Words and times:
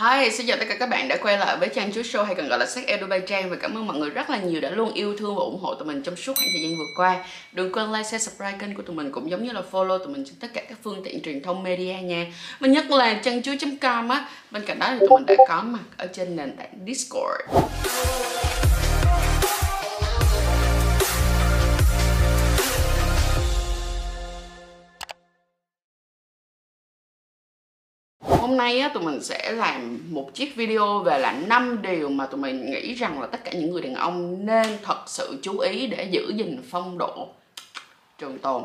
Hi, 0.00 0.30
xin 0.30 0.46
chào 0.46 0.56
tất 0.56 0.64
cả 0.68 0.76
các 0.78 0.88
bạn 0.88 1.08
đã 1.08 1.16
quay 1.22 1.38
lại 1.38 1.56
với 1.56 1.68
Trang 1.68 1.92
Chú 1.92 2.00
Show 2.00 2.24
hay 2.24 2.34
còn 2.34 2.48
gọi 2.48 2.58
là 2.58 2.66
Sách 2.66 2.86
Edu 2.86 3.06
bay 3.06 3.20
Trang 3.26 3.50
và 3.50 3.56
cảm 3.56 3.78
ơn 3.78 3.86
mọi 3.86 3.96
người 3.98 4.10
rất 4.10 4.30
là 4.30 4.38
nhiều 4.38 4.60
đã 4.60 4.70
luôn 4.70 4.92
yêu 4.94 5.16
thương 5.18 5.36
và 5.36 5.40
ủng 5.42 5.60
hộ 5.60 5.74
tụi 5.74 5.88
mình 5.88 6.02
trong 6.02 6.16
suốt 6.16 6.32
khoảng 6.36 6.48
thời 6.52 6.62
gian 6.62 6.78
vừa 6.78 6.86
qua. 6.96 7.24
Đừng 7.52 7.72
quên 7.72 7.92
like, 7.92 8.02
share, 8.02 8.18
subscribe 8.18 8.58
kênh 8.60 8.74
của 8.74 8.82
tụi 8.82 8.96
mình 8.96 9.12
cũng 9.12 9.30
giống 9.30 9.44
như 9.44 9.52
là 9.52 9.62
follow 9.70 9.98
tụi 9.98 10.08
mình 10.08 10.24
trên 10.24 10.34
tất 10.40 10.48
cả 10.54 10.62
các 10.68 10.78
phương 10.84 11.02
tiện 11.04 11.22
truyền 11.22 11.42
thông 11.42 11.62
media 11.62 11.94
nha. 12.02 12.26
Và 12.60 12.68
nhất 12.68 12.90
là 12.90 13.14
trang 13.14 13.42
chú.com 13.42 14.08
á, 14.08 14.28
bên 14.50 14.64
cạnh 14.66 14.78
đó 14.78 14.86
thì 14.90 14.98
tụi 14.98 15.18
mình 15.18 15.26
đã 15.26 15.34
có 15.48 15.62
mặt 15.62 15.84
ở 15.96 16.06
trên 16.06 16.36
nền 16.36 16.56
tảng 16.56 16.72
Discord. 16.86 17.68
Hôm 28.40 28.56
nay 28.56 28.80
á, 28.80 28.88
tụi 28.88 29.02
mình 29.02 29.22
sẽ 29.22 29.52
làm 29.52 30.00
một 30.10 30.34
chiếc 30.34 30.56
video 30.56 30.98
về 30.98 31.18
là 31.18 31.32
năm 31.32 31.82
điều 31.82 32.08
mà 32.08 32.26
tụi 32.26 32.40
mình 32.40 32.70
nghĩ 32.70 32.94
rằng 32.94 33.20
là 33.20 33.26
tất 33.26 33.44
cả 33.44 33.52
những 33.52 33.70
người 33.70 33.82
đàn 33.82 33.94
ông 33.94 34.46
nên 34.46 34.66
thật 34.82 34.98
sự 35.06 35.38
chú 35.42 35.58
ý 35.58 35.86
để 35.86 36.08
giữ 36.10 36.32
gìn 36.36 36.62
phong 36.70 36.98
độ 36.98 37.28
trường 38.18 38.38
tồn. 38.38 38.62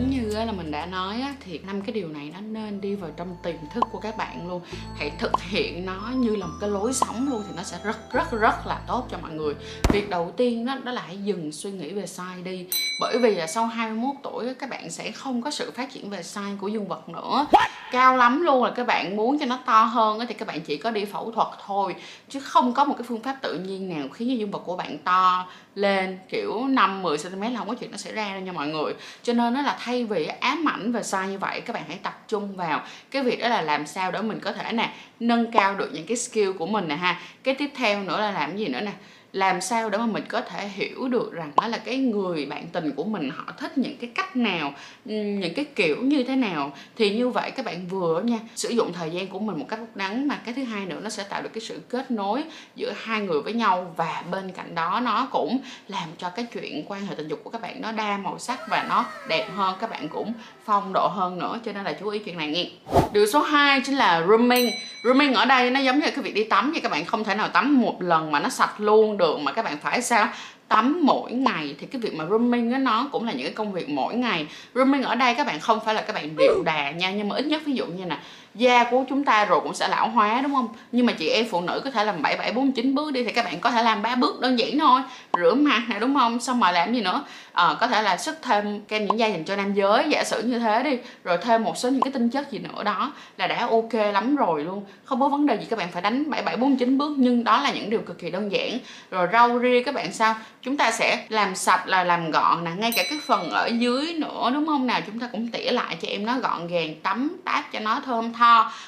Giống 0.00 0.10
như 0.10 0.44
là 0.44 0.52
mình 0.52 0.70
đã 0.70 0.86
nói 0.86 1.20
á, 1.20 1.34
thì 1.40 1.58
năm 1.58 1.82
cái 1.82 1.92
điều 1.92 2.08
này 2.08 2.30
nó 2.34 2.40
nên 2.40 2.80
đi 2.80 2.94
vào 2.94 3.10
trong 3.16 3.36
tiềm 3.42 3.56
thức 3.74 3.84
của 3.92 3.98
các 3.98 4.16
bạn 4.16 4.48
luôn. 4.48 4.62
Hãy 4.96 5.12
thực 5.18 5.40
hiện 5.40 5.86
nó 5.86 6.10
như 6.14 6.36
là 6.36 6.46
một 6.46 6.54
cái 6.60 6.70
lối 6.70 6.92
sống 6.92 7.28
luôn 7.30 7.42
thì 7.48 7.54
nó 7.56 7.62
sẽ 7.62 7.78
rất 7.84 8.12
rất 8.12 8.32
rất 8.32 8.66
là 8.66 8.80
tốt 8.86 9.06
cho 9.10 9.18
mọi 9.22 9.30
người. 9.32 9.54
Việc 9.88 10.10
đầu 10.10 10.32
tiên 10.36 10.66
đó, 10.66 10.78
đó 10.84 10.92
là 10.92 11.02
hãy 11.06 11.18
dừng 11.18 11.52
suy 11.52 11.70
nghĩ 11.70 11.92
về 11.92 12.06
sai 12.06 12.42
đi. 12.42 12.66
Bởi 13.00 13.18
vì 13.18 13.34
là 13.34 13.46
sau 13.46 13.66
21 13.66 14.14
tuổi 14.22 14.54
các 14.54 14.70
bạn 14.70 14.90
sẽ 14.90 15.10
không 15.10 15.42
có 15.42 15.50
sự 15.50 15.70
phát 15.70 15.92
triển 15.92 16.10
về 16.10 16.22
sai 16.22 16.56
của 16.60 16.68
dương 16.68 16.88
vật 16.88 17.08
nữa. 17.08 17.46
Cao 17.90 18.16
lắm 18.16 18.40
luôn 18.40 18.64
là 18.64 18.70
các 18.70 18.86
bạn 18.86 19.16
muốn 19.16 19.38
cho 19.38 19.46
nó 19.46 19.58
to 19.66 19.84
hơn 19.84 20.20
thì 20.28 20.34
các 20.34 20.48
bạn 20.48 20.60
chỉ 20.60 20.76
có 20.76 20.90
đi 20.90 21.04
phẫu 21.04 21.30
thuật 21.30 21.48
thôi. 21.66 21.94
Chứ 22.28 22.40
không 22.40 22.74
có 22.74 22.84
một 22.84 22.94
cái 22.98 23.04
phương 23.08 23.22
pháp 23.22 23.36
tự 23.42 23.58
nhiên 23.58 23.88
nào 23.88 24.08
khiến 24.08 24.28
cho 24.28 24.34
dương 24.34 24.50
vật 24.50 24.62
của 24.64 24.76
bạn 24.76 24.98
to 24.98 25.46
lên 25.74 26.18
kiểu 26.28 26.66
5 26.68 27.02
10 27.02 27.18
cm 27.18 27.40
là 27.40 27.58
không 27.58 27.68
có 27.68 27.74
chuyện 27.74 27.90
nó 27.90 27.96
xảy 27.96 28.12
ra 28.12 28.32
đâu 28.32 28.40
nha 28.40 28.52
mọi 28.52 28.68
người. 28.68 28.94
Cho 29.22 29.32
nên 29.32 29.54
nó 29.54 29.62
là 29.62 29.76
thay 29.80 30.04
vì 30.04 30.26
ám 30.26 30.68
ảnh 30.68 30.92
về 30.92 31.02
sai 31.02 31.28
như 31.28 31.38
vậy, 31.38 31.60
các 31.60 31.72
bạn 31.72 31.82
hãy 31.88 31.98
tập 32.02 32.24
trung 32.28 32.56
vào 32.56 32.82
cái 33.10 33.22
việc 33.22 33.40
đó 33.40 33.48
là 33.48 33.62
làm 33.62 33.86
sao 33.86 34.10
để 34.10 34.22
mình 34.22 34.40
có 34.40 34.52
thể 34.52 34.72
nè, 34.72 34.92
nâng 35.20 35.52
cao 35.52 35.74
được 35.74 35.90
những 35.92 36.06
cái 36.06 36.16
skill 36.16 36.52
của 36.52 36.66
mình 36.66 36.88
nè 36.88 36.96
ha. 36.96 37.20
Cái 37.42 37.54
tiếp 37.54 37.70
theo 37.76 38.02
nữa 38.02 38.20
là 38.20 38.30
làm 38.30 38.56
gì 38.56 38.68
nữa 38.68 38.80
nè? 38.80 38.92
Làm 39.34 39.60
sao 39.60 39.90
để 39.90 39.98
mà 39.98 40.06
mình 40.06 40.24
có 40.28 40.40
thể 40.40 40.68
hiểu 40.68 41.08
được 41.08 41.32
rằng 41.32 41.52
đó 41.56 41.68
là 41.68 41.78
cái 41.78 41.96
người 41.96 42.46
bạn 42.46 42.66
tình 42.72 42.92
của 42.92 43.04
mình, 43.04 43.30
họ 43.36 43.44
thích 43.58 43.78
những 43.78 43.96
cái 43.96 44.10
cách 44.14 44.36
nào 44.36 44.74
những 45.04 45.54
cái 45.54 45.64
kiểu 45.64 45.96
như 46.02 46.22
thế 46.22 46.36
nào? 46.36 46.72
Thì 46.96 47.10
như 47.10 47.28
vậy 47.28 47.50
các 47.50 47.66
bạn 47.66 47.86
vừa 47.86 48.20
nha, 48.20 48.38
sử 48.54 48.68
dụng 48.68 48.92
thời 48.92 49.10
gian 49.10 49.26
của 49.26 49.38
mình 49.38 49.58
một 49.58 49.66
cách 49.68 49.78
đúng 49.78 49.88
đắn 49.94 50.28
mà 50.28 50.36
cái 50.44 50.54
thứ 50.54 50.64
hai 50.64 50.86
nữa 50.86 51.00
nó 51.02 51.10
sẽ 51.10 51.24
tạo 51.24 51.42
được 51.42 51.48
cái 51.54 51.60
sự 51.60 51.80
kết 51.88 52.10
nối 52.10 52.44
giữa 52.76 52.92
hai 52.96 53.20
người 53.20 53.40
với 53.40 53.52
nhau, 53.52 53.94
và 53.96 54.22
bên 54.30 54.52
cạnh 54.52 54.74
đó 54.74 55.00
nó 55.04 55.28
cũng 55.30 55.58
làm 55.88 56.08
cho 56.18 56.28
cái 56.28 56.46
chuyện 56.52 56.84
quan 56.86 57.06
hệ 57.06 57.14
tình 57.14 57.28
dục 57.28 57.40
của 57.44 57.50
các 57.50 57.60
bạn 57.60 57.80
nó 57.80 57.92
đa 57.92 58.16
màu 58.16 58.38
sắc 58.38 58.58
và 58.68 58.86
nó 58.88 59.04
đẹp 59.28 59.48
hơn, 59.54 59.74
các 59.80 59.90
bạn 59.90 60.08
cũng 60.08 60.32
phong 60.64 60.92
độ 60.92 61.08
hơn 61.08 61.38
nữa, 61.38 61.58
cho 61.64 61.72
nên 61.72 61.84
là 61.84 61.92
chú 61.92 62.08
ý 62.08 62.18
chuyện 62.18 62.38
này 62.38 62.48
nghe 62.48 62.66
điều 63.12 63.26
số 63.26 63.42
2 63.42 63.80
chính 63.80 63.96
là 63.96 64.24
rooming 64.28 64.70
rooming 65.04 65.34
ở 65.34 65.44
đây 65.44 65.70
nó 65.70 65.80
giống 65.80 66.00
như 66.00 66.10
cái 66.10 66.22
việc 66.22 66.34
đi 66.34 66.44
tắm 66.44 66.72
vậy, 66.72 66.80
các 66.80 66.92
bạn 66.92 67.04
không 67.04 67.24
thể 67.24 67.34
nào 67.34 67.48
tắm 67.48 67.80
một 67.80 68.02
lần 68.02 68.30
mà 68.30 68.40
nó 68.40 68.48
sạch 68.48 68.74
luôn 68.78 69.16
được 69.16 69.23
mà 69.38 69.52
các 69.52 69.64
bạn 69.64 69.76
phải 69.82 70.02
sao? 70.02 70.28
Tắm 70.68 71.00
mỗi 71.02 71.32
ngày. 71.32 71.74
Thì 71.78 71.86
cái 71.86 72.00
việc 72.00 72.14
mà 72.14 72.24
grooming 72.24 72.72
á, 72.72 72.78
nó 72.78 73.08
cũng 73.12 73.26
là 73.26 73.32
những 73.32 73.42
cái 73.42 73.54
công 73.54 73.72
việc 73.72 73.88
mỗi 73.88 74.14
ngày. 74.14 74.46
Grooming 74.74 75.02
ở 75.02 75.14
đây 75.14 75.34
các 75.34 75.46
bạn 75.46 75.60
không 75.60 75.78
phải 75.84 75.94
là 75.94 76.02
các 76.02 76.12
bạn 76.12 76.36
điệu 76.36 76.62
đà 76.62 76.90
nha, 76.90 77.10
nhưng 77.10 77.28
mà 77.28 77.36
ít 77.36 77.46
nhất 77.46 77.62
ví 77.66 77.72
dụ 77.72 77.86
như 77.86 78.04
nè 78.04 78.18
da 78.54 78.84
của 78.84 79.04
chúng 79.08 79.24
ta 79.24 79.44
rồi 79.44 79.60
cũng 79.60 79.74
sẽ 79.74 79.88
lão 79.88 80.08
hóa 80.08 80.40
đúng 80.42 80.54
không? 80.54 80.68
Nhưng 80.92 81.06
mà 81.06 81.12
chị 81.12 81.28
em 81.28 81.46
phụ 81.50 81.60
nữ 81.60 81.80
có 81.84 81.90
thể 81.90 82.04
làm 82.04 82.22
bảy 82.22 82.36
bảy 82.36 82.52
bốn 82.52 82.72
chín 82.72 82.94
bước 82.94 83.12
đi 83.12 83.24
thì 83.24 83.32
các 83.32 83.44
bạn 83.44 83.60
có 83.60 83.70
thể 83.70 83.82
làm 83.82 84.02
ba 84.02 84.14
bước 84.14 84.40
đơn 84.40 84.58
giản 84.58 84.78
thôi. 84.78 85.00
Rửa 85.38 85.54
mặt 85.54 85.82
này 85.88 86.00
đúng 86.00 86.14
không? 86.14 86.40
Xong 86.40 86.60
rồi 86.60 86.72
làm 86.72 86.94
gì 86.94 87.00
nữa? 87.00 87.24
À, 87.52 87.76
có 87.80 87.86
thể 87.86 88.02
là 88.02 88.16
sức 88.16 88.38
thêm 88.42 88.80
kem 88.80 89.08
dưỡng 89.08 89.18
da 89.18 89.26
dành 89.26 89.44
cho 89.44 89.56
nam 89.56 89.74
giới 89.74 90.04
giả 90.08 90.24
sử 90.24 90.42
như 90.42 90.58
thế 90.58 90.82
đi. 90.82 90.98
Rồi 91.24 91.38
thêm 91.42 91.64
một 91.64 91.76
số 91.76 91.90
những 91.90 92.00
cái 92.00 92.12
tinh 92.12 92.30
chất 92.30 92.50
gì 92.50 92.58
nữa 92.58 92.82
đó 92.84 93.12
là 93.36 93.46
đã 93.46 93.66
ok 93.70 93.94
lắm 94.12 94.36
rồi 94.36 94.64
luôn. 94.64 94.84
Không 95.04 95.20
có 95.20 95.28
vấn 95.28 95.46
đề 95.46 95.56
gì 95.56 95.66
các 95.70 95.78
bạn 95.78 95.88
phải 95.92 96.02
đánh 96.02 96.30
bảy 96.30 96.42
bảy 96.42 96.56
bốn 96.56 96.76
chín 96.76 96.98
bước 96.98 97.12
nhưng 97.16 97.44
đó 97.44 97.60
là 97.60 97.72
những 97.72 97.90
điều 97.90 98.00
cực 98.00 98.18
kỳ 98.18 98.30
đơn 98.30 98.52
giản. 98.52 98.78
Rồi 99.10 99.28
rau 99.32 99.60
ria 99.60 99.82
các 99.82 99.94
bạn 99.94 100.12
sao? 100.12 100.34
Chúng 100.62 100.76
ta 100.76 100.90
sẽ 100.90 101.24
làm 101.28 101.54
sạch 101.54 101.86
là 101.86 102.04
làm 102.04 102.30
gọn 102.30 102.64
nè 102.64 102.70
ngay 102.78 102.92
cả 102.92 103.02
cái 103.10 103.18
phần 103.26 103.50
ở 103.50 103.66
dưới 103.66 104.12
nữa 104.12 104.50
đúng 104.54 104.66
không? 104.66 104.86
Nào 104.86 105.00
chúng 105.06 105.20
ta 105.20 105.28
cũng 105.32 105.48
tỉa 105.48 105.70
lại 105.70 105.96
cho 106.02 106.08
em 106.08 106.26
nó 106.26 106.38
gọn 106.38 106.66
gàng 106.66 106.94
tắm 107.02 107.36
táp 107.44 107.72
cho 107.72 107.80
nó 107.80 108.00
thơm 108.06 108.32
tho 108.32 108.43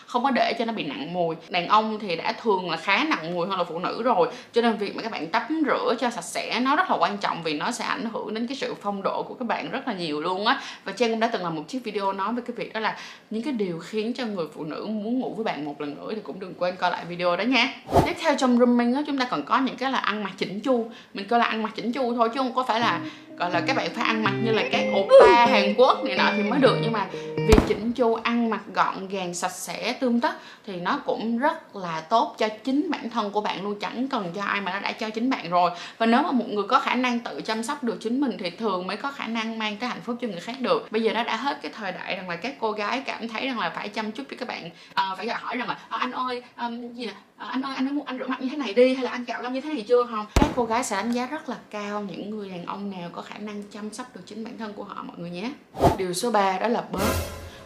không 0.06 0.22
có 0.22 0.30
để 0.30 0.52
cho 0.58 0.64
nó 0.64 0.72
bị 0.72 0.84
nặng 0.84 1.12
mùi. 1.12 1.36
Đàn 1.48 1.68
ông 1.68 1.98
thì 1.98 2.16
đã 2.16 2.32
thường 2.32 2.70
là 2.70 2.76
khá 2.76 3.04
nặng 3.04 3.34
mùi 3.34 3.46
hơn 3.46 3.58
là 3.58 3.64
phụ 3.64 3.78
nữ 3.78 4.02
rồi, 4.02 4.28
cho 4.52 4.62
nên 4.62 4.76
việc 4.76 4.96
mà 4.96 5.02
các 5.02 5.12
bạn 5.12 5.26
tắm 5.26 5.62
rửa 5.66 5.94
cho 6.00 6.10
sạch 6.10 6.24
sẽ 6.24 6.60
nó 6.60 6.76
rất 6.76 6.90
là 6.90 6.96
quan 6.96 7.18
trọng 7.18 7.42
vì 7.42 7.54
nó 7.54 7.70
sẽ 7.70 7.84
ảnh 7.84 8.04
hưởng 8.12 8.34
đến 8.34 8.46
cái 8.46 8.56
sự 8.56 8.74
phong 8.82 9.02
độ 9.02 9.22
của 9.22 9.34
các 9.34 9.48
bạn 9.48 9.70
rất 9.70 9.88
là 9.88 9.94
nhiều 9.94 10.20
luôn 10.20 10.46
á. 10.46 10.60
Và 10.84 10.92
Trang 10.92 11.10
cũng 11.10 11.20
đã 11.20 11.26
từng 11.26 11.42
làm 11.42 11.54
một 11.54 11.62
chiếc 11.68 11.84
video 11.84 12.12
nói 12.12 12.32
về 12.32 12.42
cái 12.46 12.56
việc 12.56 12.72
đó 12.72 12.80
là 12.80 12.96
những 13.30 13.42
cái 13.42 13.52
điều 13.52 13.78
khiến 13.78 14.12
cho 14.12 14.26
người 14.26 14.46
phụ 14.54 14.64
nữ 14.64 14.86
muốn 14.86 15.18
ngủ 15.18 15.34
với 15.36 15.44
bạn 15.44 15.64
một 15.64 15.80
lần 15.80 15.94
nữa 15.96 16.10
thì 16.14 16.20
cũng 16.22 16.40
đừng 16.40 16.54
quên 16.58 16.76
coi 16.76 16.90
lại 16.90 17.04
video 17.04 17.36
đó 17.36 17.42
nha. 17.42 17.74
Tiếp 18.06 18.16
theo 18.20 18.34
trong 18.38 18.56
grooming 18.56 18.94
á, 18.94 19.02
chúng 19.06 19.18
ta 19.18 19.24
còn 19.24 19.42
có 19.42 19.58
những 19.58 19.76
cái 19.76 19.92
là 19.92 19.98
ăn 19.98 20.24
mặc 20.24 20.32
chỉnh 20.36 20.60
chu. 20.60 20.90
Mình 21.14 21.28
coi 21.28 21.38
là 21.38 21.44
ăn 21.44 21.62
mặc 21.62 21.72
chỉnh 21.74 21.92
chu 21.92 22.14
thôi 22.14 22.28
chứ 22.34 22.38
không 22.38 22.54
có 22.54 22.62
phải 22.62 22.80
là 22.80 23.00
ừ 23.04 23.25
gọi 23.38 23.50
là 23.50 23.60
các 23.60 23.76
bạn 23.76 23.90
phải 23.94 24.04
ăn 24.04 24.24
mặc 24.24 24.34
như 24.42 24.52
là 24.52 24.62
các 24.72 24.84
oppa 25.00 25.46
Hàn 25.46 25.74
Quốc 25.76 26.04
này 26.04 26.16
nọ 26.16 26.30
thì 26.36 26.42
mới 26.42 26.58
được. 26.60 26.76
Nhưng 26.82 26.92
mà 26.92 27.06
việc 27.48 27.58
chỉnh 27.68 27.92
chu 27.92 28.14
ăn 28.14 28.50
mặc 28.50 28.60
gọn 28.74 29.08
gàng 29.08 29.34
sạch 29.34 29.52
sẽ 29.52 29.92
tươm 29.92 30.20
tất 30.20 30.36
thì 30.66 30.76
nó 30.76 30.98
cũng 31.04 31.38
rất 31.38 31.76
là 31.76 32.00
tốt 32.00 32.34
cho 32.38 32.48
chính 32.64 32.90
bản 32.90 33.10
thân 33.10 33.30
của 33.30 33.40
bạn 33.40 33.64
luôn. 33.64 33.78
Chẳng 33.80 34.08
cần 34.08 34.32
cho 34.34 34.42
ai 34.42 34.60
mà 34.60 34.72
nó 34.72 34.80
đã 34.80 34.92
cho 34.92 35.10
chính 35.10 35.30
bạn 35.30 35.50
rồi. 35.50 35.70
Và 35.98 36.06
nếu 36.06 36.22
mà 36.22 36.30
một 36.30 36.48
người 36.48 36.64
có 36.68 36.80
khả 36.80 36.94
năng 36.94 37.20
tự 37.20 37.40
chăm 37.40 37.62
sóc 37.62 37.84
được 37.84 37.98
chính 38.00 38.20
mình 38.20 38.36
thì 38.38 38.50
thường 38.50 38.86
mới 38.86 38.96
có 38.96 39.12
khả 39.12 39.26
năng 39.26 39.58
mang 39.58 39.76
tới 39.76 39.88
hạnh 39.88 40.00
phúc 40.04 40.16
cho 40.20 40.28
người 40.28 40.40
khác 40.40 40.56
được. 40.60 40.92
Bây 40.92 41.02
giờ 41.02 41.12
nó 41.12 41.24
đã 41.24 41.36
hết 41.36 41.58
cái 41.62 41.72
thời 41.74 41.92
đại 41.92 42.16
rằng 42.16 42.28
là 42.28 42.36
các 42.36 42.54
cô 42.60 42.72
gái 42.72 43.02
cảm 43.06 43.28
thấy 43.28 43.46
rằng 43.46 43.58
là 43.58 43.70
phải 43.70 43.88
chăm 43.88 44.12
chút 44.12 44.24
cho 44.30 44.36
các 44.38 44.48
bạn. 44.48 44.70
À, 44.94 45.14
phải 45.16 45.28
hỏi 45.28 45.56
rằng 45.56 45.68
là 45.68 45.78
ờ, 45.88 45.98
anh 45.98 46.12
ơi 46.12 46.42
um, 46.60 46.92
gì 46.92 47.06
nè? 47.06 47.12
À, 47.36 47.46
anh 47.46 47.62
ơi 47.62 47.74
anh 47.76 47.96
muốn 47.96 48.06
anh 48.06 48.18
rửa 48.18 48.26
mặt 48.26 48.40
như 48.40 48.48
thế 48.48 48.56
này 48.56 48.74
đi 48.74 48.94
hay 48.94 49.04
là 49.04 49.10
anh 49.10 49.24
cạo 49.24 49.42
lông 49.42 49.52
như 49.52 49.60
thế 49.60 49.72
này 49.72 49.84
chưa 49.88 50.06
không 50.10 50.26
các 50.34 50.50
cô 50.56 50.64
gái 50.64 50.84
sẽ 50.84 50.96
đánh 50.96 51.12
giá 51.12 51.26
rất 51.26 51.48
là 51.48 51.56
cao 51.70 52.00
những 52.00 52.30
người 52.30 52.50
đàn 52.50 52.66
ông 52.66 52.90
nào 52.90 53.10
có 53.12 53.22
khả 53.22 53.38
năng 53.38 53.62
chăm 53.70 53.90
sóc 53.92 54.06
được 54.14 54.20
chính 54.26 54.44
bản 54.44 54.58
thân 54.58 54.72
của 54.72 54.84
họ 54.84 55.02
mọi 55.02 55.16
người 55.18 55.30
nhé. 55.30 55.52
Điều 55.98 56.12
số 56.12 56.30
3 56.30 56.58
đó 56.58 56.68
là 56.68 56.84
bớt. 56.92 57.14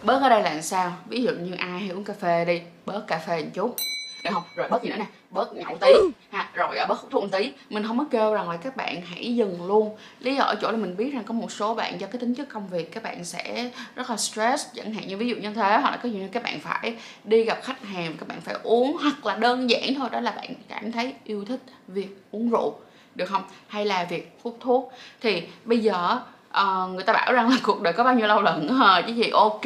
Bớt 0.02 0.22
ở 0.22 0.28
đây 0.28 0.42
là 0.42 0.50
làm 0.50 0.62
sao? 0.62 0.92
Ví 1.08 1.22
dụ 1.22 1.30
như 1.30 1.54
ai 1.54 1.80
hay 1.80 1.88
uống 1.88 2.04
cà 2.04 2.14
phê 2.20 2.44
đi 2.44 2.60
bớt 2.86 3.06
cà 3.06 3.18
phê 3.18 3.42
một 3.42 3.50
chút 3.54 3.76
được 4.24 4.30
không? 4.32 4.42
Rồi 4.54 4.68
bớt 4.68 4.82
gì 4.82 4.90
nữa 4.90 4.96
nè 4.98 5.06
bớt 5.30 5.52
nhậu 5.52 5.76
tí. 5.80 5.92
Ha 6.32 6.50
rồi 6.54 6.78
à, 6.78 6.86
bớt 6.86 7.00
hút 7.00 7.10
thuốc 7.10 7.22
một 7.22 7.28
tí. 7.32 7.52
Mình 7.70 7.86
không 7.86 7.98
có 7.98 8.04
kêu 8.10 8.34
rằng 8.34 8.50
là 8.50 8.56
các 8.56 8.76
bạn 8.76 9.02
hãy 9.02 9.34
dừng 9.34 9.66
luôn. 9.66 9.96
Lý 10.20 10.36
do 10.36 10.44
ở 10.44 10.54
chỗ 10.60 10.70
là 10.70 10.76
mình 10.76 10.96
biết 10.96 11.10
rằng 11.14 11.24
có 11.24 11.34
một 11.34 11.52
số 11.52 11.74
bạn 11.74 12.00
do 12.00 12.06
cái 12.06 12.20
tính 12.20 12.34
chất 12.34 12.48
công 12.48 12.68
việc 12.68 12.92
các 12.92 13.02
bạn 13.02 13.24
sẽ 13.24 13.70
rất 13.94 14.10
là 14.10 14.16
stress 14.16 14.66
chẳng 14.74 14.94
hạn 14.94 15.08
như 15.08 15.16
ví 15.16 15.28
dụ 15.28 15.36
như 15.36 15.54
thế 15.54 15.78
hoặc 15.78 15.90
là 15.90 15.96
có 16.02 16.08
như 16.08 16.28
các 16.32 16.42
bạn 16.42 16.60
phải 16.60 16.96
đi 17.24 17.44
gặp 17.44 17.58
khách 17.62 17.84
hàng 17.84 18.14
các 18.18 18.28
bạn 18.28 18.40
phải 18.40 18.56
uống 18.62 18.96
hoặc 19.00 19.26
là 19.26 19.36
đơn 19.36 19.70
giản 19.70 19.94
thôi 19.94 20.08
đó 20.12 20.20
là 20.20 20.30
bạn 20.30 20.54
cảm 20.68 20.92
thấy 20.92 21.14
yêu 21.24 21.44
thích 21.44 21.60
việc 21.88 22.08
uống 22.30 22.50
rượu 22.50 22.74
được 23.14 23.26
không? 23.26 23.42
Hay 23.68 23.86
là 23.86 24.04
việc 24.04 24.38
hút 24.42 24.56
thuốc. 24.60 24.92
Thì 25.20 25.42
bây 25.64 25.78
giờ 25.78 26.18
uh, 26.60 26.90
người 26.90 27.04
ta 27.04 27.12
bảo 27.12 27.32
rằng 27.32 27.50
là 27.50 27.56
cuộc 27.62 27.80
đời 27.80 27.92
có 27.92 28.04
bao 28.04 28.14
nhiêu 28.14 28.26
lâu 28.26 28.42
lận 28.42 28.68
hờ 28.68 29.02
chứ 29.06 29.12
gì? 29.12 29.30
Ok 29.30 29.64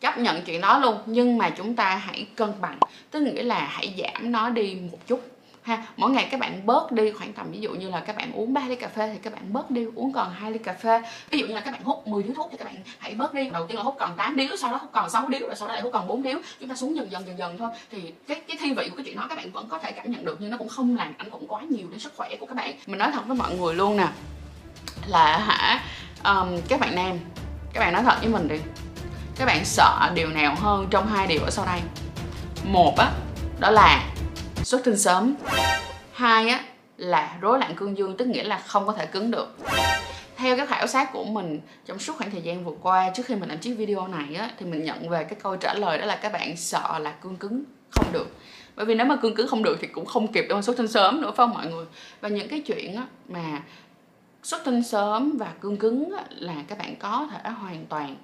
chấp 0.00 0.18
nhận 0.18 0.42
chuyện 0.42 0.60
đó 0.60 0.78
luôn. 0.78 0.98
Nhưng 1.06 1.38
mà 1.38 1.50
chúng 1.50 1.76
ta 1.76 1.96
hãy 1.96 2.26
cân 2.36 2.52
bằng 2.60 2.78
tức 3.10 3.20
nghĩa 3.20 3.42
là 3.42 3.58
hãy 3.58 3.94
giảm 3.98 4.32
nó 4.32 4.48
đi 4.48 4.74
một 4.92 4.98
chút 5.06 5.22
ha. 5.62 5.86
Mỗi 5.96 6.10
ngày 6.10 6.28
các 6.30 6.40
bạn 6.40 6.66
bớt 6.66 6.92
đi 6.92 7.12
khoảng 7.12 7.32
tầm 7.32 7.46
ví 7.50 7.60
dụ 7.60 7.70
như 7.70 7.90
là 7.90 8.00
các 8.00 8.16
bạn 8.16 8.32
uống 8.32 8.54
3 8.54 8.60
ly 8.68 8.76
cà 8.76 8.88
phê 8.88 9.10
thì 9.12 9.18
các 9.22 9.32
bạn 9.32 9.52
bớt 9.52 9.70
đi 9.70 9.86
uống 9.94 10.12
còn 10.12 10.32
hai 10.32 10.52
ly 10.52 10.58
cà 10.58 10.72
phê. 10.72 11.02
Ví 11.30 11.38
dụ 11.38 11.46
như 11.46 11.54
là 11.54 11.60
các 11.60 11.70
bạn 11.70 11.82
hút 11.84 12.08
10 12.08 12.22
điếu 12.22 12.32
thuốc 12.34 12.48
thì 12.50 12.56
các 12.56 12.64
bạn 12.64 12.76
hãy 12.98 13.14
bớt 13.14 13.34
đi. 13.34 13.50
Đầu 13.50 13.66
tiên 13.66 13.76
là 13.76 13.82
hút 13.82 13.96
còn 13.98 14.16
8 14.16 14.36
điếu 14.36 14.56
sau 14.56 14.72
đó 14.72 14.76
hút 14.76 14.90
còn 14.92 15.10
6 15.10 15.28
điếu 15.28 15.40
rồi 15.40 15.56
sau 15.56 15.68
đó 15.68 15.74
lại 15.74 15.82
hút 15.82 15.92
còn 15.92 16.06
4 16.06 16.22
điếu. 16.22 16.38
Chúng 16.60 16.68
ta 16.68 16.74
xuống 16.74 16.96
dần 16.96 17.10
dần 17.10 17.26
dần 17.26 17.38
dần 17.38 17.58
thôi. 17.58 17.70
Thì 17.90 18.12
cái 18.28 18.40
cái 18.48 18.56
thiên 18.60 18.74
vị 18.74 18.88
của 18.88 18.96
cái 18.96 19.04
chuyện 19.04 19.16
đó 19.16 19.26
các 19.28 19.34
bạn 19.34 19.50
vẫn 19.50 19.68
có 19.68 19.78
thể 19.78 19.92
cảm 19.92 20.10
nhận 20.10 20.24
được 20.24 20.36
nhưng 20.40 20.50
nó 20.50 20.56
cũng 20.56 20.68
không 20.68 20.96
làm 20.96 21.14
ảnh 21.18 21.30
hưởng 21.30 21.46
quá 21.48 21.62
nhiều 21.62 21.86
đến 21.90 21.98
sức 21.98 22.12
khỏe 22.16 22.36
của 22.40 22.46
các 22.46 22.54
bạn. 22.54 22.74
Mình 22.86 22.98
nói 22.98 23.10
thật 23.12 23.26
với 23.26 23.36
mọi 23.36 23.54
người 23.54 23.74
luôn 23.74 23.96
nè 23.96 24.06
là 25.06 25.38
hả 25.38 25.84
um, 26.24 26.60
các 26.68 26.80
bạn 26.80 26.94
nam 26.94 27.18
các 27.72 27.80
bạn 27.80 27.92
nói 27.92 28.02
thật 28.02 28.16
với 28.20 28.28
mình 28.28 28.48
đi 28.48 28.56
các 29.36 29.44
bạn 29.44 29.64
sợ 29.64 30.10
điều 30.14 30.28
nào 30.28 30.54
hơn 30.58 30.86
trong 30.90 31.06
hai 31.06 31.26
điều 31.26 31.40
ở 31.42 31.50
sau 31.50 31.66
đây? 31.66 31.80
Một 32.64 32.94
á, 32.98 33.12
đó 33.60 33.70
là 33.70 34.12
xuất 34.62 34.84
tinh 34.84 34.98
sớm. 34.98 35.34
Hai 36.12 36.48
á, 36.48 36.60
là 36.96 37.36
rối 37.40 37.58
loạn 37.58 37.74
cương 37.76 37.98
dương, 37.98 38.16
tức 38.16 38.28
nghĩa 38.28 38.44
là 38.44 38.58
không 38.58 38.86
có 38.86 38.92
thể 38.92 39.06
cứng 39.06 39.30
được. 39.30 39.56
Theo 40.36 40.56
cái 40.56 40.66
khảo 40.66 40.86
sát 40.86 41.12
của 41.12 41.24
mình, 41.24 41.60
trong 41.86 41.98
suốt 41.98 42.16
khoảng 42.18 42.30
thời 42.30 42.42
gian 42.42 42.64
vừa 42.64 42.74
qua, 42.82 43.10
trước 43.14 43.26
khi 43.26 43.34
mình 43.34 43.48
làm 43.48 43.58
chiếc 43.58 43.74
video 43.74 44.08
này 44.08 44.34
á, 44.34 44.50
thì 44.58 44.66
mình 44.66 44.84
nhận 44.84 45.08
về 45.08 45.24
cái 45.24 45.38
câu 45.42 45.56
trả 45.56 45.74
lời 45.74 45.98
đó 45.98 46.06
là 46.06 46.16
các 46.16 46.32
bạn 46.32 46.56
sợ 46.56 46.98
là 46.98 47.10
cương 47.10 47.36
cứng 47.36 47.64
không 47.90 48.06
được. 48.12 48.36
Bởi 48.76 48.86
vì 48.86 48.94
nếu 48.94 49.06
mà 49.06 49.16
cương 49.16 49.34
cứng 49.34 49.48
không 49.48 49.62
được 49.62 49.78
thì 49.80 49.86
cũng 49.86 50.06
không 50.06 50.32
kịp 50.32 50.46
đâu 50.48 50.62
xuất 50.62 50.76
tinh 50.76 50.88
sớm 50.88 51.20
nữa, 51.20 51.32
phải 51.36 51.46
không 51.46 51.54
mọi 51.54 51.66
người? 51.66 51.86
Và 52.20 52.28
những 52.28 52.48
cái 52.48 52.60
chuyện 52.60 52.96
á 52.96 53.02
mà 53.28 53.62
xuất 54.42 54.64
tinh 54.64 54.82
sớm 54.82 55.36
và 55.38 55.52
cương 55.60 55.76
cứng 55.76 56.16
là 56.30 56.54
các 56.68 56.78
bạn 56.78 56.96
có 56.96 57.28
thể 57.32 57.50
hoàn 57.50 57.86
toàn 57.86 58.16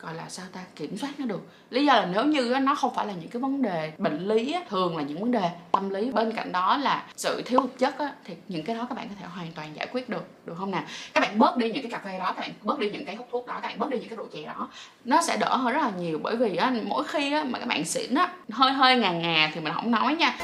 gọi 0.00 0.14
là 0.14 0.28
sao 0.28 0.46
ta? 0.52 0.60
Kiểm 0.76 0.98
soát 0.98 1.10
nó 1.18 1.26
được. 1.26 1.46
Lý 1.70 1.86
do 1.86 1.92
là 1.92 2.06
nếu 2.06 2.24
như 2.24 2.54
nó 2.62 2.74
không 2.74 2.94
phải 2.94 3.06
là 3.06 3.12
những 3.12 3.30
cái 3.30 3.42
vấn 3.42 3.62
đề 3.62 3.92
bệnh 3.98 4.28
lý 4.28 4.56
thường 4.68 4.96
là 4.96 5.02
những 5.02 5.20
vấn 5.20 5.30
đề 5.30 5.50
tâm 5.72 5.90
lý. 5.90 6.10
Bên 6.10 6.32
cạnh 6.32 6.52
đó 6.52 6.76
là 6.76 7.04
sự 7.16 7.42
thiếu 7.46 7.60
hụt 7.60 7.70
chất 7.78 7.94
thì 8.24 8.34
những 8.48 8.64
cái 8.64 8.76
đó 8.76 8.86
các 8.88 8.94
bạn 8.94 9.08
có 9.08 9.14
thể 9.20 9.26
hoàn 9.26 9.52
toàn 9.52 9.76
giải 9.76 9.86
quyết 9.92 10.08
được 10.08 10.24
được 10.46 10.54
không 10.58 10.70
nào 10.70 10.82
các 11.14 11.20
bạn 11.20 11.38
bớt 11.38 11.56
đi 11.56 11.72
những 11.72 11.82
cái 11.82 11.90
cà 11.90 11.98
phê 12.04 12.18
đó, 12.18 12.32
các 12.36 12.40
bạn 12.40 12.50
bớt 12.62 12.78
đi 12.78 12.90
những 12.90 13.04
cái 13.04 13.16
hút 13.16 13.28
thuốc 13.32 13.46
đó, 13.46 13.58
các 13.62 13.68
bạn 13.68 13.78
bớt 13.78 13.90
đi 13.90 13.98
những 13.98 14.08
cái 14.08 14.16
rượu 14.16 14.26
chè 14.32 14.42
đó. 14.44 14.68
Nó 15.04 15.22
sẽ 15.22 15.36
đỡ 15.36 15.56
hơn 15.56 15.72
rất 15.72 15.82
là 15.82 15.90
nhiều 15.98 16.18
bởi 16.22 16.36
vì 16.36 16.60
mỗi 16.84 17.04
khi 17.04 17.34
mà 17.44 17.58
các 17.58 17.68
bạn 17.68 17.84
xỉn 17.84 18.14
á, 18.14 18.28
hơi 18.52 18.72
hơi 18.72 18.96
ngà 18.96 19.10
ngà 19.10 19.50
thì 19.54 19.60
mình 19.60 19.72
không 19.72 19.90
nói 19.90 20.14
nha 20.14 20.36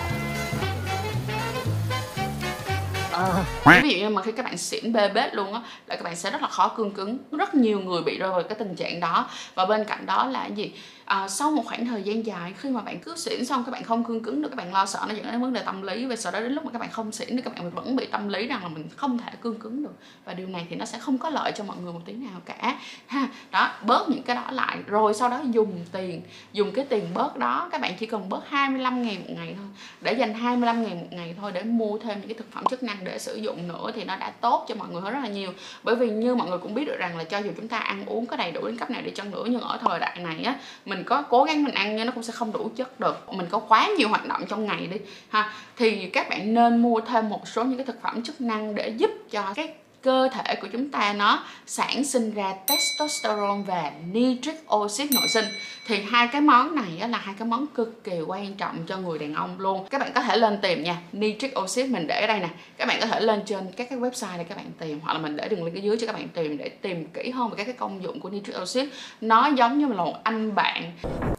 ví 3.82 3.90
dụ 3.90 3.98
như 3.98 4.08
mà 4.08 4.22
khi 4.22 4.32
các 4.32 4.42
bạn 4.42 4.58
xỉn 4.58 4.92
bê 4.92 5.08
bết 5.08 5.34
luôn 5.34 5.54
á, 5.54 5.60
là 5.86 5.96
các 5.96 6.02
bạn 6.04 6.16
sẽ 6.16 6.30
rất 6.30 6.42
là 6.42 6.48
khó 6.48 6.68
cương 6.68 6.90
cứng. 6.90 7.18
Rất 7.32 7.54
nhiều 7.54 7.80
người 7.80 8.02
bị 8.02 8.18
rơi 8.18 8.30
vào 8.30 8.42
cái 8.42 8.58
tình 8.58 8.74
trạng 8.76 9.00
đó. 9.00 9.28
Và 9.54 9.64
bên 9.64 9.84
cạnh 9.84 10.06
đó 10.06 10.26
là 10.26 10.40
cái 10.40 10.52
gì? 10.52 10.72
À, 11.12 11.28
sau 11.28 11.50
một 11.50 11.62
khoảng 11.66 11.86
thời 11.86 12.02
gian 12.02 12.26
dài 12.26 12.54
khi 12.56 12.70
mà 12.70 12.80
bạn 12.80 13.00
cứ 13.00 13.16
xỉn 13.16 13.44
xong 13.44 13.64
các 13.64 13.72
bạn 13.72 13.82
không 13.82 14.04
cương 14.04 14.22
cứng 14.22 14.42
được 14.42 14.48
các 14.48 14.56
bạn 14.56 14.72
lo 14.72 14.86
sợ 14.86 15.04
nó 15.08 15.14
dẫn 15.14 15.26
đến 15.26 15.40
vấn 15.40 15.52
đề 15.52 15.62
tâm 15.62 15.82
lý 15.82 16.06
và 16.06 16.16
sau 16.16 16.32
đó 16.32 16.40
đến 16.40 16.52
lúc 16.52 16.64
mà 16.64 16.70
các 16.70 16.78
bạn 16.78 16.90
không 16.90 17.12
xỉn 17.12 17.28
thì 17.36 17.42
các 17.42 17.54
bạn 17.54 17.70
vẫn 17.70 17.96
bị 17.96 18.06
tâm 18.06 18.28
lý 18.28 18.46
rằng 18.46 18.62
là 18.62 18.68
mình 18.68 18.88
không 18.96 19.18
thể 19.18 19.32
cương 19.40 19.58
cứng 19.58 19.82
được. 19.82 19.94
Và 20.24 20.34
điều 20.34 20.48
này 20.48 20.66
thì 20.70 20.76
nó 20.76 20.84
sẽ 20.84 20.98
không 20.98 21.18
có 21.18 21.30
lợi 21.30 21.52
cho 21.52 21.64
mọi 21.64 21.76
người 21.76 21.92
một 21.92 22.00
tí 22.04 22.12
nào 22.12 22.40
cả 22.44 22.78
ha. 23.06 23.28
Đó 23.50 23.72
bớt 23.86 24.08
những 24.08 24.22
cái 24.22 24.36
đó 24.36 24.50
lại 24.50 24.78
rồi 24.86 25.14
sau 25.14 25.28
đó 25.28 25.40
dùng 25.50 25.84
tiền 25.92 26.22
dùng 26.52 26.72
cái 26.72 26.84
tiền 26.84 27.04
bớt 27.14 27.36
đó. 27.36 27.68
Các 27.72 27.80
bạn 27.80 27.94
chỉ 27.98 28.06
cần 28.06 28.28
bớt 28.28 28.48
25 28.48 29.02
ngàn 29.02 29.16
một 29.18 29.34
ngày 29.36 29.54
thôi 29.58 29.66
để 30.00 30.12
dành 30.12 30.34
25 30.34 30.82
ngàn 30.82 31.00
một 31.00 31.06
ngày 31.10 31.34
thôi 31.40 31.52
để 31.52 31.62
mua 31.62 31.98
thêm 31.98 32.20
những 32.20 32.28
cái 32.28 32.34
thực 32.34 32.52
phẩm 32.52 32.64
chức 32.70 32.82
năng 32.82 33.04
để 33.04 33.18
sử 33.18 33.36
dụng 33.36 33.68
nữa 33.68 33.90
thì 33.94 34.04
nó 34.04 34.16
đã 34.16 34.30
tốt 34.40 34.64
cho 34.68 34.74
mọi 34.74 34.88
người 34.88 35.10
rất 35.10 35.20
là 35.22 35.28
nhiều. 35.28 35.52
Bởi 35.82 35.96
vì 35.96 36.10
như 36.10 36.34
mọi 36.34 36.48
người 36.48 36.58
cũng 36.58 36.74
biết 36.74 36.84
được 36.84 36.96
rằng 36.98 37.16
là 37.18 37.24
cho 37.24 37.38
dù 37.38 37.50
chúng 37.56 37.68
ta 37.68 37.78
ăn 37.78 38.06
uống 38.06 38.26
có 38.26 38.36
đầy 38.36 38.52
đủ 38.52 38.66
đến 38.66 38.76
cấp 38.76 38.90
nào 38.90 39.02
đi 39.02 39.10
chăng 39.10 39.30
nữa 39.30 39.44
nhưng 39.46 39.60
ở 39.60 39.78
thời 39.80 39.98
đại 39.98 40.18
này 40.20 40.44
á 40.44 40.54
mình 40.84 41.01
mình 41.02 41.08
có 41.08 41.22
cố 41.22 41.44
gắng 41.44 41.64
mình 41.64 41.74
ăn 41.74 41.96
nhưng 41.96 42.06
nó 42.06 42.12
cũng 42.12 42.22
sẽ 42.22 42.32
không 42.32 42.52
đủ 42.52 42.70
chất 42.76 43.00
được. 43.00 43.32
Mình 43.32 43.46
có 43.50 43.58
quá 43.58 43.88
nhiều 43.98 44.08
hoạt 44.08 44.26
động 44.28 44.42
trong 44.48 44.64
ngày 44.64 44.86
đi, 44.86 44.96
ha. 45.28 45.52
Thì 45.76 46.06
các 46.06 46.28
bạn 46.28 46.54
nên 46.54 46.82
mua 46.82 47.00
thêm 47.00 47.28
một 47.28 47.48
số 47.48 47.64
những 47.64 47.76
cái 47.76 47.86
thực 47.86 48.02
phẩm 48.02 48.22
chức 48.22 48.40
năng 48.40 48.74
để 48.74 48.88
giúp 48.88 49.10
cho 49.30 49.52
cái 49.54 49.74
cơ 50.02 50.28
thể 50.32 50.54
của 50.54 50.68
chúng 50.72 50.88
ta 50.88 51.12
nó 51.12 51.44
sản 51.66 52.04
sinh 52.04 52.34
ra 52.34 52.54
testosterone 52.66 53.62
và 53.66 53.92
nitric 54.12 54.72
oxide 54.74 55.10
nội 55.14 55.28
sinh. 55.28 55.44
Thì 55.86 56.02
hai 56.02 56.28
cái 56.32 56.40
món 56.40 56.74
này 56.74 57.08
là 57.08 57.18
hai 57.18 57.34
cái 57.38 57.48
món 57.48 57.66
cực 57.66 58.04
kỳ 58.04 58.20
quan 58.26 58.54
trọng 58.54 58.76
cho 58.86 58.96
người 58.96 59.18
đàn 59.18 59.34
ông 59.34 59.60
luôn. 59.60 59.86
Các 59.90 60.00
bạn 60.00 60.12
có 60.14 60.20
thể 60.20 60.36
lên 60.36 60.58
tìm 60.62 60.82
nha 60.82 60.96
nitric 61.12 61.58
oxide 61.58 61.88
mình 61.88 62.06
để 62.06 62.20
ở 62.20 62.26
đây 62.26 62.40
nè. 62.40 62.48
Các 62.78 62.88
bạn 62.88 62.98
có 63.00 63.06
thể 63.06 63.20
lên 63.20 63.42
trên 63.46 63.72
các 63.76 63.90
cái 63.90 63.98
website 63.98 64.38
để 64.38 64.44
các 64.44 64.56
bạn 64.56 64.66
tìm 64.78 65.00
hoặc 65.00 65.12
là 65.12 65.18
mình 65.18 65.36
để 65.36 65.48
đường 65.48 65.64
link 65.64 65.76
ở 65.76 65.80
dưới 65.80 65.96
cho 66.00 66.06
các 66.06 66.12
bạn 66.12 66.28
tìm 66.28 66.58
để 66.58 66.68
tìm 66.68 67.06
kỹ 67.06 67.30
hơn 67.30 67.50
về 67.50 67.56
các 67.56 67.64
cái 67.64 67.74
công 67.74 68.02
dụng 68.02 68.20
của 68.20 68.30
nitric 68.30 68.56
oxide. 68.62 68.88
Nó 69.20 69.46
giống 69.46 69.78
như 69.78 69.86
là 69.86 70.04
một 70.04 70.24
anh 70.24 70.54
bạn. 70.54 70.92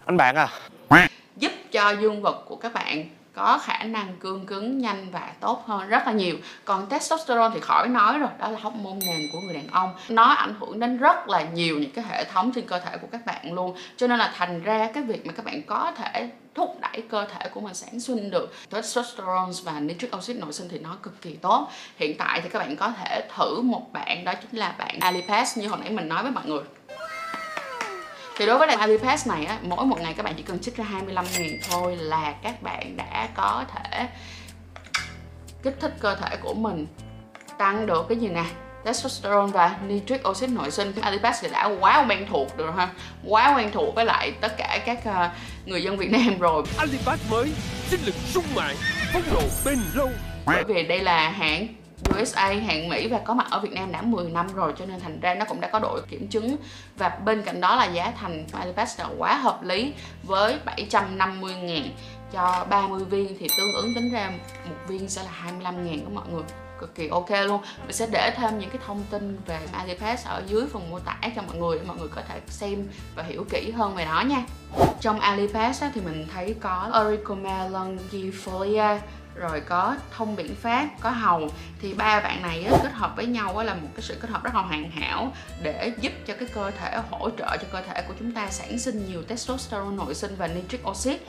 Anh 0.05 0.17
bạn 0.17 0.35
à? 0.35 0.47
Giúp 1.37 1.51
cho 1.71 1.91
dương 1.91 2.21
vật 2.21 2.45
của 2.47 2.55
các 2.55 2.73
bạn 2.73 3.05
có 3.35 3.59
khả 3.63 3.83
năng 3.83 4.15
cương 4.19 4.45
cứng, 4.45 4.77
nhanh 4.77 5.11
và 5.11 5.31
tốt 5.39 5.63
hơn 5.67 5.87
rất 5.87 6.07
là 6.07 6.11
nhiều. 6.11 6.35
Còn 6.65 6.89
testosterone 6.89 7.51
thì 7.53 7.59
khỏi 7.59 7.87
nói 7.87 8.19
rồi, 8.19 8.29
đó 8.39 8.49
là 8.49 8.59
hóc 8.59 8.73
môn 8.73 8.99
nền 8.99 9.29
của 9.31 9.39
người 9.39 9.53
đàn 9.53 9.67
ông. 9.67 9.95
Nó 10.09 10.23
ảnh 10.23 10.55
hưởng 10.59 10.79
đến 10.79 10.97
rất 10.97 11.29
là 11.29 11.41
nhiều 11.41 11.79
những 11.79 11.91
cái 11.91 12.05
hệ 12.09 12.23
thống 12.23 12.51
trên 12.55 12.67
cơ 12.67 12.79
thể 12.79 12.97
của 12.97 13.07
các 13.11 13.25
bạn 13.25 13.53
luôn. 13.53 13.75
Cho 13.97 14.07
nên 14.07 14.19
là 14.19 14.33
thành 14.37 14.63
ra 14.63 14.89
cái 14.93 15.03
việc 15.03 15.25
mà 15.25 15.33
các 15.33 15.45
bạn 15.45 15.61
có 15.67 15.91
thể 15.91 16.29
thúc 16.55 16.77
đẩy 16.81 17.03
cơ 17.09 17.25
thể 17.25 17.49
của 17.49 17.61
mình 17.61 17.73
sản 17.73 17.99
sinh 17.99 18.31
được 18.31 18.53
testosterone 18.69 19.51
và 19.63 19.79
nitric 19.79 20.15
oxide 20.15 20.39
nội 20.39 20.53
sinh 20.53 20.67
thì 20.69 20.79
nó 20.79 20.97
cực 21.03 21.21
kỳ 21.21 21.35
tốt. 21.35 21.67
Hiện 21.97 22.17
tại 22.17 22.41
thì 22.41 22.49
các 22.49 22.59
bạn 22.59 22.75
có 22.75 22.93
thể 22.97 23.27
thử 23.35 23.61
một 23.61 23.93
bạn, 23.93 24.23
đó 24.23 24.33
chính 24.33 24.59
là 24.59 24.75
bạn 24.77 24.99
Alipass 24.99 25.57
như 25.57 25.67
hồi 25.67 25.79
nãy 25.81 25.89
mình 25.89 26.07
nói 26.07 26.23
với 26.23 26.31
mọi 26.31 26.45
người 26.45 26.63
thì 28.37 28.45
đối 28.45 28.57
với 28.57 28.67
lại 28.67 28.77
Alipass 28.77 29.27
này 29.27 29.45
á 29.45 29.57
mỗi 29.61 29.85
một 29.85 30.01
ngày 30.01 30.13
các 30.13 30.23
bạn 30.23 30.33
chỉ 30.37 30.43
cần 30.43 30.59
trích 30.59 30.77
ra 30.77 30.83
25 30.83 31.25
nghìn 31.37 31.59
thôi 31.69 31.95
là 31.95 32.33
các 32.43 32.61
bạn 32.63 32.97
đã 32.97 33.29
có 33.35 33.65
thể 33.73 34.07
kích 35.63 35.77
thích 35.79 35.93
cơ 35.99 36.15
thể 36.15 36.37
của 36.41 36.53
mình 36.53 36.87
tăng 37.57 37.85
được 37.85 38.05
cái 38.09 38.17
gì 38.17 38.27
nè? 38.27 38.43
Testosterone 38.85 39.51
và 39.51 39.77
nitric 39.87 40.27
oxide 40.27 40.53
nội 40.53 40.71
sinh. 40.71 40.93
Alipass 41.01 41.41
thì 41.41 41.49
đã 41.51 41.69
quá 41.79 42.05
quen 42.09 42.25
thuộc 42.29 42.57
được 42.57 42.71
ha. 42.77 42.89
Quá 43.27 43.53
quen 43.57 43.71
thuộc 43.73 43.95
với 43.95 44.05
lại 44.05 44.33
tất 44.41 44.57
cả 44.57 44.79
các 44.85 44.99
uh, 45.09 45.31
người 45.65 45.83
dân 45.83 45.97
Việt 45.97 46.11
Nam 46.11 46.39
rồi. 46.39 46.63
Alipass 46.77 47.31
mới 47.31 47.51
sinh 47.87 47.99
lực 48.05 48.15
sung 48.15 48.43
mãn 48.55 48.75
phong 49.13 49.23
độ 49.33 49.41
bền 49.65 49.79
lâu. 49.93 50.09
Bởi 50.45 50.63
vì 50.63 50.83
đây 50.83 50.99
là 50.99 51.29
hãng 51.29 51.67
USA, 52.09 52.47
hàng 52.47 52.89
Mỹ 52.89 53.07
và 53.07 53.19
có 53.19 53.33
mặt 53.33 53.47
ở 53.49 53.59
Việt 53.59 53.73
Nam 53.73 53.91
đã 53.91 54.01
10 54.01 54.29
năm 54.29 54.47
rồi 54.53 54.73
cho 54.79 54.85
nên 54.85 54.99
thành 54.99 55.19
ra 55.19 55.33
nó 55.35 55.45
cũng 55.45 55.61
đã 55.61 55.69
có 55.71 55.79
độ 55.79 55.99
kiểm 56.09 56.27
chứng. 56.27 56.55
Và 56.97 57.09
bên 57.09 57.41
cạnh 57.41 57.61
đó 57.61 57.75
là 57.75 57.85
giá 57.85 58.13
thành 58.19 58.45
Alipass 58.51 58.99
là 58.99 59.09
quá 59.17 59.37
hợp 59.37 59.63
lý 59.63 59.93
với 60.23 60.57
750 60.65 61.55
ngàn. 61.55 61.89
Cho 62.33 62.65
30 62.69 63.05
viên 63.05 63.37
thì 63.39 63.47
tương 63.57 63.73
ứng 63.73 63.93
tính 63.95 64.11
ra 64.11 64.31
một 64.65 64.75
viên 64.87 65.09
sẽ 65.09 65.23
là 65.23 65.31
25 65.31 65.85
ngàn 65.85 66.05
của 66.05 66.11
mọi 66.11 66.27
người. 66.33 66.43
Cực 66.79 66.95
kỳ 66.95 67.07
ok 67.07 67.29
luôn. 67.29 67.61
Mình 67.83 67.93
sẽ 67.93 68.07
để 68.11 68.31
thêm 68.35 68.59
những 68.59 68.69
cái 68.69 68.79
thông 68.87 69.03
tin 69.09 69.37
về 69.45 69.59
Alipass 69.71 70.27
ở 70.27 70.43
dưới 70.47 70.65
phần 70.73 70.89
mô 70.89 70.99
tả 70.99 71.17
cho 71.35 71.41
mọi 71.41 71.57
người 71.57 71.77
để 71.79 71.85
mọi 71.87 71.97
người 71.97 72.07
có 72.07 72.21
thể 72.27 72.39
xem 72.47 72.87
và 73.15 73.23
hiểu 73.23 73.45
kỹ 73.49 73.71
hơn 73.71 73.95
về 73.95 74.05
nó 74.05 74.21
nha. 74.21 74.43
Trong 74.99 75.19
Alipass 75.19 75.83
thì 75.93 76.01
mình 76.01 76.27
thấy 76.33 76.55
có 76.61 77.03
Oricomelon 77.05 77.97
gifolia 78.11 78.97
rồi 79.35 79.61
có 79.61 79.95
thông 80.11 80.35
biển 80.35 80.55
pháp 80.55 80.89
có 80.99 81.09
hầu 81.09 81.49
thì 81.81 81.93
ba 81.93 82.19
bạn 82.19 82.41
này 82.41 82.63
á, 82.63 82.77
kết 82.83 82.93
hợp 82.93 83.13
với 83.15 83.25
nhau 83.25 83.57
á, 83.57 83.63
là 83.63 83.73
một 83.73 83.87
cái 83.95 84.01
sự 84.01 84.17
kết 84.21 84.29
hợp 84.29 84.43
rất 84.43 84.55
là 84.55 84.61
hoàn 84.61 84.91
hảo 84.91 85.33
để 85.61 85.91
giúp 86.01 86.13
cho 86.27 86.33
cái 86.39 86.47
cơ 86.53 86.71
thể 86.71 86.99
hỗ 87.11 87.29
trợ 87.29 87.57
cho 87.57 87.67
cơ 87.71 87.81
thể 87.81 88.03
của 88.07 88.13
chúng 88.19 88.31
ta 88.31 88.49
sản 88.49 88.79
sinh 88.79 89.05
nhiều 89.07 89.23
testosterone 89.23 89.95
nội 89.95 90.15
sinh 90.15 90.35
và 90.37 90.47
nitric 90.47 90.87
oxide 90.87 91.19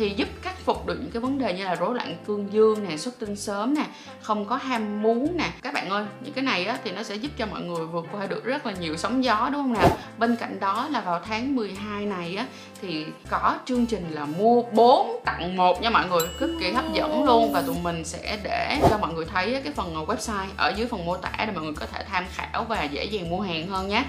thì 0.00 0.12
giúp 0.16 0.28
khắc 0.42 0.58
phục 0.58 0.86
được 0.86 0.98
những 1.00 1.10
cái 1.10 1.20
vấn 1.20 1.38
đề 1.38 1.52
như 1.54 1.64
là 1.64 1.74
rối 1.74 1.94
loạn 1.94 2.16
cương 2.26 2.52
dương 2.52 2.88
nè 2.88 2.96
xuất 2.96 3.18
tinh 3.18 3.36
sớm 3.36 3.74
nè 3.74 3.84
không 4.20 4.44
có 4.44 4.56
ham 4.56 5.02
muốn 5.02 5.36
nè. 5.36 5.50
Các 5.62 5.74
bạn 5.74 5.90
ơi 5.90 6.04
những 6.20 6.32
cái 6.32 6.44
này 6.44 6.64
á, 6.64 6.78
thì 6.84 6.90
nó 6.90 7.02
sẽ 7.02 7.14
giúp 7.14 7.30
cho 7.36 7.46
mọi 7.46 7.60
người 7.60 7.86
vượt 7.86 8.06
qua 8.12 8.26
được 8.26 8.44
rất 8.44 8.66
là 8.66 8.72
nhiều 8.80 8.96
sóng 8.96 9.24
gió 9.24 9.48
đúng 9.52 9.62
không 9.62 9.72
nào? 9.72 9.96
Bên 10.18 10.36
cạnh 10.36 10.60
đó 10.60 10.88
là 10.90 11.00
vào 11.00 11.20
tháng 11.28 11.56
12 11.56 12.06
này 12.06 12.36
á, 12.36 12.46
thì 12.82 13.06
có 13.30 13.58
chương 13.64 13.86
trình 13.86 14.10
là 14.10 14.24
mua 14.24 14.62
4 14.62 15.20
tặng 15.24 15.56
một 15.56 15.82
nha 15.82 15.90
mọi 15.90 16.08
người. 16.08 16.28
Cực 16.38 16.50
kỳ 16.60 16.72
hấp 16.72 16.92
dẫn 16.92 17.24
luôn 17.24 17.52
và 17.52 17.62
tụi 17.62 17.76
mình 17.82 18.04
sẽ 18.04 18.38
để 18.42 18.78
cho 18.90 18.98
mọi 18.98 19.14
người 19.14 19.24
thấy 19.24 19.60
cái 19.64 19.72
phần 19.72 19.94
website 19.94 20.46
ở 20.56 20.72
dưới 20.76 20.86
phần 20.86 21.06
mô 21.06 21.16
tả 21.16 21.32
để 21.38 21.52
mọi 21.54 21.64
người 21.64 21.74
có 21.74 21.86
thể 21.86 22.04
tham 22.04 22.24
khảo 22.34 22.64
và 22.64 22.84
dễ 22.84 23.04
dàng 23.04 23.30
mua 23.30 23.40
hàng 23.40 23.68
hơn 23.68 23.88
nhé. 23.88 24.04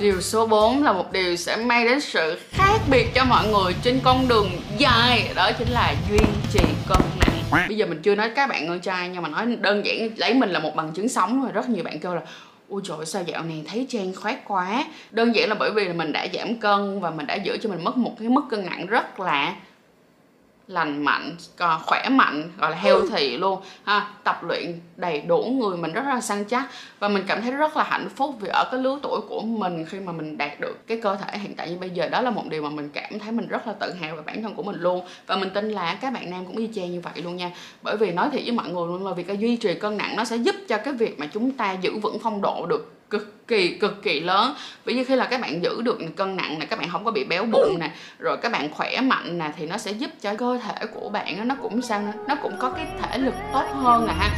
Điều 0.00 0.20
số 0.20 0.46
4 0.46 0.82
là 0.82 0.92
một 0.92 1.12
điều 1.12 1.36
sẽ 1.36 1.56
mang 1.56 1.84
đến 1.84 2.00
sự 2.00 2.38
khác 2.50 2.78
biệt 2.90 3.14
cho 3.14 3.24
mọi 3.24 3.48
người 3.48 3.74
trên 3.82 4.00
con 4.04 4.28
đường 4.28 4.50
dài. 4.78 5.32
Đó 5.34 5.50
chính 5.58 5.68
là 5.68 5.94
duy 6.10 6.18
trì 6.52 6.60
cân 6.88 7.00
nặng. 7.20 7.66
Bây 7.68 7.76
giờ 7.76 7.86
mình 7.86 8.02
chưa 8.02 8.14
nói 8.14 8.30
các 8.30 8.48
bạn 8.48 8.68
con 8.68 8.80
trai 8.80 9.08
nhưng 9.08 9.22
mà 9.22 9.28
nói 9.28 9.56
đơn 9.60 9.86
giản 9.86 10.08
lấy 10.16 10.34
mình 10.34 10.50
là 10.50 10.58
một 10.58 10.76
bằng 10.76 10.92
chứng 10.92 11.08
sống 11.08 11.42
rồi 11.42 11.52
Rất 11.52 11.68
nhiều 11.68 11.84
bạn 11.84 12.00
kêu 12.00 12.14
là 12.14 12.20
Ôi 12.68 12.80
trời 12.84 13.06
sao 13.06 13.22
dạo 13.22 13.42
này 13.42 13.64
thấy 13.68 13.86
Trang 13.88 14.14
khoát 14.14 14.38
quá? 14.48 14.84
Đơn 15.10 15.34
giản 15.34 15.48
là 15.48 15.54
bởi 15.54 15.70
vì 15.70 15.84
là 15.84 15.92
mình 15.92 16.12
đã 16.12 16.26
giảm 16.34 16.56
cân 16.56 17.00
và 17.00 17.10
mình 17.10 17.26
đã 17.26 17.34
giữ 17.34 17.58
cho 17.62 17.70
mình 17.70 17.84
mất 17.84 17.96
một 17.96 18.16
cái 18.18 18.28
mức 18.28 18.42
cân 18.50 18.66
nặng 18.66 18.86
rất 18.86 19.20
là 19.20 19.54
lành 20.68 21.04
mạnh 21.04 21.36
khỏe 21.86 22.08
mạnh 22.08 22.50
gọi 22.58 22.70
là 22.70 22.76
healthy 22.76 23.36
luôn. 23.36 23.62
Ha 23.84 24.10
tập 24.24 24.44
luyện 24.44 24.80
đầy 24.96 25.20
đủ 25.20 25.44
người 25.44 25.76
mình 25.76 25.92
rất 25.92 26.02
là 26.06 26.20
săn 26.20 26.44
chắc. 26.44 26.66
Và 26.98 27.08
mình 27.08 27.24
cảm 27.26 27.42
thấy 27.42 27.50
rất 27.50 27.76
là 27.76 27.84
hạnh 27.84 28.08
phúc 28.08 28.34
vì 28.40 28.48
ở 28.48 28.68
cái 28.70 28.80
lứa 28.80 28.98
tuổi 29.02 29.20
của 29.28 29.40
mình 29.40 29.84
khi 29.84 30.00
mà 30.00 30.12
mình 30.12 30.38
đạt 30.38 30.60
được 30.60 30.86
cái 30.86 31.00
cơ 31.02 31.16
thể 31.16 31.38
hiện 31.38 31.54
tại 31.54 31.70
như 31.70 31.76
bây 31.76 31.90
giờ 31.90 32.08
đó 32.08 32.20
là 32.20 32.30
một 32.30 32.42
điều 32.48 32.62
mà 32.62 32.70
mình 32.70 32.90
cảm 32.92 33.18
thấy 33.18 33.32
mình 33.32 33.48
rất 33.48 33.66
là 33.66 33.72
tự 33.72 33.92
hào 33.92 34.16
về 34.16 34.22
bản 34.26 34.42
thân 34.42 34.54
của 34.54 34.62
mình 34.62 34.80
luôn. 34.80 35.04
Và 35.26 35.36
mình 35.36 35.50
tin 35.50 35.70
là 35.70 35.98
các 36.00 36.12
bạn 36.12 36.30
nam 36.30 36.46
cũng 36.46 36.56
y 36.56 36.68
chang 36.74 36.92
như 36.92 37.00
vậy 37.00 37.22
luôn 37.22 37.36
nha. 37.36 37.50
Bởi 37.82 37.96
vì 37.96 38.12
nói 38.12 38.30
thiệt 38.32 38.42
với 38.42 38.52
mọi 38.52 38.68
người 38.68 38.86
luôn 38.86 39.06
là 39.06 39.12
việc 39.12 39.38
duy 39.38 39.56
trì 39.56 39.74
cân 39.74 39.96
nặng 39.96 40.16
nó 40.16 40.24
sẽ 40.24 40.36
giúp 40.36 40.56
cho 40.68 40.78
cái 40.78 40.94
việc 40.94 41.18
mà 41.18 41.26
chúng 41.26 41.52
ta 41.52 41.72
giữ 41.72 41.98
vững 41.98 42.18
phong 42.22 42.42
độ 42.42 42.66
được 42.66 42.92
cực 43.10 43.46
kỳ 43.46 43.68
cực 43.68 44.02
kỳ 44.02 44.20
lớn. 44.20 44.54
Ví 44.84 44.94
như 44.94 45.04
khi 45.04 45.16
là 45.16 45.24
các 45.24 45.40
bạn 45.40 45.62
giữ 45.62 45.82
được 45.82 45.98
cân 46.16 46.36
nặng 46.36 46.58
này, 46.58 46.66
các 46.66 46.78
bạn 46.78 46.88
không 46.88 47.04
có 47.04 47.10
bị 47.10 47.24
béo 47.24 47.44
bụng 47.44 47.78
nè 47.80 47.90
rồi 48.18 48.36
các 48.42 48.52
bạn 48.52 48.70
khỏe 48.70 49.00
mạnh 49.00 49.38
nè 49.38 49.52
thì 49.56 49.66
nó 49.66 49.78
sẽ 49.78 49.90
giúp 49.90 50.10
cho 50.20 50.34
cơ 50.34 50.58
thể 50.64 50.86
của 50.86 51.08
bạn 51.08 51.48
nó 51.48 51.54
cũng 51.62 51.82
sao 51.82 52.14
nó 52.28 52.34
cũng 52.42 52.52
có 52.58 52.70
cái 52.70 52.86
thể 53.02 53.18
lực 53.18 53.34
tốt 53.52 53.64
hơn 53.72 54.06
nè 54.06 54.12
ha. 54.12 54.30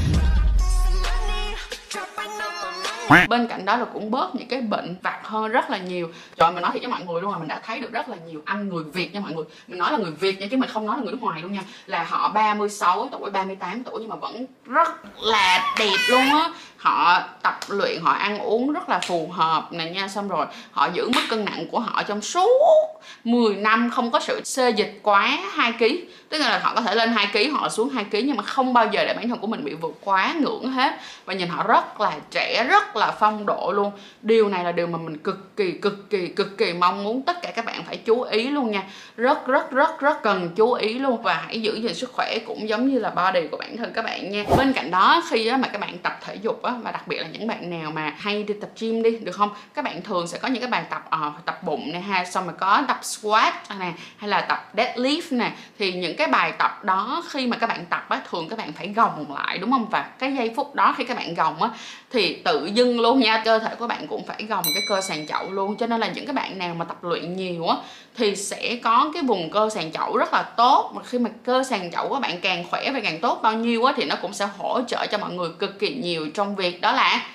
Bên 3.28 3.46
cạnh 3.48 3.64
đó 3.64 3.76
là 3.76 3.84
cũng 3.84 4.10
bớt 4.10 4.34
những 4.34 4.48
cái 4.48 4.60
bệnh 4.60 4.96
vặt 5.02 5.20
hơn 5.22 5.50
rất 5.50 5.70
là 5.70 5.78
nhiều. 5.78 6.10
Rồi 6.36 6.52
mình 6.52 6.62
nói 6.62 6.70
thì 6.74 6.80
với 6.80 6.88
mọi 6.88 7.00
người 7.04 7.22
luôn 7.22 7.32
là 7.32 7.38
mình 7.38 7.48
đã 7.48 7.60
thấy 7.66 7.80
được 7.80 7.92
rất 7.92 8.08
là 8.08 8.16
nhiều 8.26 8.42
anh 8.44 8.68
người 8.68 8.84
Việt 8.84 9.14
nha 9.14 9.20
mọi 9.20 9.32
người. 9.32 9.44
Mình 9.68 9.78
nói 9.78 9.92
là 9.92 9.98
người 9.98 10.10
Việt 10.10 10.40
nha, 10.40 10.46
chứ 10.50 10.56
mình 10.56 10.70
không 10.72 10.86
nói 10.86 10.96
là 10.96 11.02
người 11.02 11.12
nước 11.12 11.22
ngoài 11.22 11.42
luôn 11.42 11.52
nha. 11.52 11.62
Là 11.86 12.04
họ 12.04 12.28
36 12.28 13.08
tuổi 13.12 13.30
38 13.30 13.82
tuổi 13.82 14.00
nhưng 14.00 14.08
mà 14.08 14.16
vẫn 14.16 14.46
rất 14.66 14.88
là 15.22 15.74
đẹp 15.78 15.96
luôn 16.10 16.20
á 16.20 16.50
họ 16.78 17.22
tập 17.42 17.58
luyện, 17.68 18.00
họ 18.02 18.12
ăn 18.12 18.38
uống 18.38 18.72
rất 18.72 18.88
là 18.88 18.98
phù 18.98 19.28
hợp 19.32 19.72
này 19.72 19.90
nha. 19.90 20.08
Xong 20.08 20.28
rồi 20.28 20.46
họ 20.70 20.88
giữ 20.94 21.08
mức 21.14 21.22
cân 21.30 21.44
nặng 21.44 21.66
của 21.70 21.80
họ 21.80 22.02
trong 22.02 22.20
suốt 22.20 23.00
10 23.24 23.56
năm, 23.56 23.90
không 23.94 24.10
có 24.10 24.20
sự 24.20 24.40
xê 24.44 24.70
dịch 24.70 25.00
quá 25.02 25.38
2 25.52 25.72
kg 25.72 25.84
tức 26.28 26.38
là 26.38 26.58
họ 26.58 26.72
có 26.74 26.80
thể 26.80 26.94
lên 26.94 27.12
2 27.12 27.26
kg 27.32 27.50
họ 27.50 27.68
xuống 27.68 27.88
2 27.88 28.04
kg 28.04 28.12
nhưng 28.12 28.36
mà 28.36 28.42
không 28.42 28.72
bao 28.72 28.86
giờ 28.86 29.04
để 29.04 29.14
bản 29.14 29.28
thân 29.28 29.38
của 29.38 29.46
mình 29.46 29.64
bị 29.64 29.74
vượt 29.74 29.94
quá 30.04 30.34
ngưỡng 30.40 30.72
hết. 30.72 30.94
Và 31.24 31.34
nhìn 31.34 31.48
họ 31.48 31.62
rất 31.62 32.00
là 32.00 32.12
trẻ, 32.30 32.66
rất 32.70 32.96
là 32.96 33.16
phong 33.20 33.46
độ 33.46 33.72
luôn. 33.72 33.92
Điều 34.22 34.48
này 34.48 34.64
là 34.64 34.72
điều 34.72 34.86
mà 34.86 34.98
mình 34.98 35.18
cực 35.18 35.56
kỳ 35.56 35.72
cực 35.72 36.10
kỳ 36.10 36.26
cực 36.26 36.58
kỳ 36.58 36.72
mong 36.72 37.04
muốn 37.04 37.22
tất 37.22 37.42
cả 37.42 37.50
các 37.50 37.64
bạn 37.64 37.82
phải 37.86 37.96
chú 37.96 38.22
ý 38.22 38.48
luôn 38.48 38.70
nha. 38.70 38.82
Rất 39.16 39.46
rất 39.46 39.70
rất 39.70 40.00
rất 40.00 40.22
cần 40.22 40.50
chú 40.56 40.72
ý 40.72 40.98
luôn. 40.98 41.22
Và 41.22 41.34
hãy 41.46 41.62
giữ 41.62 41.74
gìn 41.74 41.94
sức 41.94 42.12
khỏe 42.12 42.38
cũng 42.46 42.68
giống 42.68 42.88
như 42.88 42.98
là 42.98 43.10
body 43.10 43.48
của 43.50 43.56
bản 43.56 43.76
thân 43.76 43.92
các 43.94 44.04
bạn 44.04 44.30
nha. 44.30 44.44
Bên 44.56 44.72
cạnh 44.72 44.90
đó, 44.90 45.22
khi 45.30 45.50
mà 45.50 45.68
các 45.72 45.80
bạn 45.80 45.98
tập 45.98 46.18
thể 46.26 46.34
dục 46.34 46.62
á 46.68 46.74
và 46.82 46.92
đặc 46.92 47.08
biệt 47.08 47.18
là 47.18 47.28
những 47.28 47.46
bạn 47.46 47.70
nào 47.70 47.90
mà 47.90 48.14
hay 48.18 48.42
đi 48.42 48.54
tập 48.60 48.70
gym 48.80 49.02
đi 49.02 49.10
được 49.18 49.32
không? 49.32 49.50
Các 49.74 49.84
bạn 49.84 50.02
thường 50.02 50.26
sẽ 50.26 50.38
có 50.38 50.48
những 50.48 50.60
cái 50.60 50.70
bài 50.70 50.84
tập 50.90 51.10
uh, 51.28 51.44
tập 51.44 51.62
bụng 51.62 51.92
này 51.92 52.02
ha 52.02 52.24
xong 52.24 52.44
rồi 52.44 52.54
có 52.60 52.82
tập 52.88 53.00
squat 53.02 53.54
này, 53.78 53.92
hay 54.16 54.28
là 54.28 54.40
tập 54.40 54.72
deadlift 54.76 55.36
này, 55.36 55.52
thì 55.78 55.92
những 55.92 56.16
cái 56.16 56.26
bài 56.26 56.52
tập 56.58 56.84
đó 56.84 57.22
khi 57.28 57.46
mà 57.46 57.56
các 57.56 57.66
bạn 57.66 57.84
tập 57.90 58.06
á 58.08 58.20
thường 58.30 58.48
các 58.48 58.58
bạn 58.58 58.72
phải 58.72 58.88
gồng 58.88 59.34
lại 59.34 59.58
đúng 59.58 59.70
không? 59.70 59.86
Và 59.90 60.10
cái 60.18 60.32
giây 60.32 60.52
phút 60.56 60.74
đó 60.74 60.94
khi 60.98 61.04
các 61.04 61.16
bạn 61.16 61.34
gồng 61.34 61.62
á 61.62 61.70
thì 62.10 62.34
tự 62.34 62.66
dưng 62.66 63.00
luôn 63.00 63.20
nha 63.20 63.42
cơ 63.44 63.58
thể 63.58 63.74
của 63.74 63.86
bạn 63.86 64.06
cũng 64.06 64.26
phải 64.26 64.42
gồng 64.48 64.64
cái 64.74 64.82
cơ 64.88 65.00
sàn 65.00 65.26
chậu 65.26 65.50
luôn. 65.50 65.76
Cho 65.76 65.86
nên 65.86 66.00
là 66.00 66.08
những 66.08 66.26
cái 66.26 66.34
bạn 66.34 66.58
nào 66.58 66.74
mà 66.74 66.84
tập 66.84 67.04
luyện 67.04 67.36
nhiều 67.36 67.66
á 67.66 67.76
thì 68.16 68.36
sẽ 68.36 68.76
có 68.82 69.10
cái 69.14 69.22
vùng 69.22 69.50
cơ 69.50 69.70
sàn 69.70 69.92
chậu 69.92 70.16
rất 70.16 70.32
là 70.32 70.42
tốt. 70.42 70.92
Mà 70.94 71.02
khi 71.02 71.18
mà 71.18 71.30
cơ 71.44 71.64
sàn 71.64 71.90
chậu 71.92 72.08
của 72.08 72.20
bạn 72.20 72.40
càng 72.40 72.64
khỏe 72.70 72.90
và 72.90 73.00
càng 73.00 73.20
tốt 73.20 73.40
bao 73.42 73.52
nhiêu 73.52 73.84
á 73.84 73.92
thì 73.96 74.04
nó 74.04 74.16
cũng 74.22 74.32
sẽ 74.32 74.48
hỗ 74.58 74.80
trợ 74.88 75.06
cho 75.06 75.18
mọi 75.18 75.30
người 75.30 75.48
cực 75.58 75.78
kỳ 75.78 75.94
nhiều 75.94 76.26
trong 76.34 76.56
việc 76.58 76.80
đó 76.80 76.92
là 76.92 77.26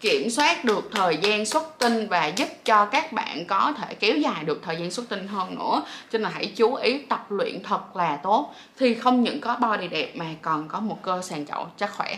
kiểm 0.00 0.30
soát 0.30 0.64
được 0.64 0.90
thời 0.92 1.16
gian 1.16 1.46
xuất 1.46 1.78
tinh 1.78 2.08
và 2.08 2.26
giúp 2.26 2.48
cho 2.64 2.84
các 2.84 3.12
bạn 3.12 3.44
có 3.46 3.72
thể 3.78 3.94
kéo 3.94 4.16
dài 4.16 4.44
được 4.44 4.60
thời 4.64 4.76
gian 4.76 4.90
xuất 4.90 5.08
tinh 5.08 5.28
hơn 5.28 5.54
nữa. 5.58 5.82
Cho 6.12 6.18
nên 6.18 6.22
là 6.22 6.30
hãy 6.34 6.52
chú 6.56 6.74
ý 6.74 6.98
tập 6.98 7.26
luyện 7.28 7.62
thật 7.62 7.96
là 7.96 8.16
tốt. 8.16 8.54
Thì 8.78 8.94
không 8.94 9.22
những 9.22 9.40
có 9.40 9.56
body 9.56 9.88
đẹp 9.88 10.16
mà 10.16 10.24
còn 10.42 10.68
có 10.68 10.80
một 10.80 10.98
cơ 11.02 11.22
sàn 11.22 11.46
chậu 11.46 11.66
chắc 11.78 11.92
khỏe. 11.96 12.16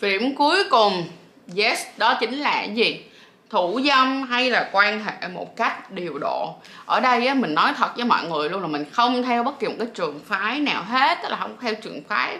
Điểm 0.00 0.34
cuối 0.34 0.64
cùng 0.70 1.04
yes 1.56 1.80
đó 1.96 2.14
chính 2.20 2.38
là 2.38 2.64
gì? 2.64 3.04
Thủ 3.50 3.80
dâm 3.88 4.22
hay 4.22 4.50
là 4.50 4.68
quan 4.72 5.04
hệ 5.04 5.28
một 5.28 5.56
cách 5.56 5.90
điều 5.90 6.18
độ? 6.18 6.54
Ở 6.86 7.00
đây 7.00 7.26
á, 7.26 7.34
mình 7.34 7.54
nói 7.54 7.72
thật 7.76 7.96
với 7.96 8.04
mọi 8.04 8.26
người 8.28 8.50
luôn 8.50 8.62
là 8.62 8.68
mình 8.68 8.84
không 8.92 9.22
theo 9.22 9.42
bất 9.42 9.58
kỳ 9.60 9.66
một 9.66 9.74
cái 9.78 9.88
trường 9.94 10.20
phái 10.26 10.60
nào 10.60 10.82
hết 10.82 11.18
tức 11.22 11.28
là 11.28 11.36
không 11.36 11.56
theo 11.60 11.74
trường 11.74 12.02
phái 12.08 12.38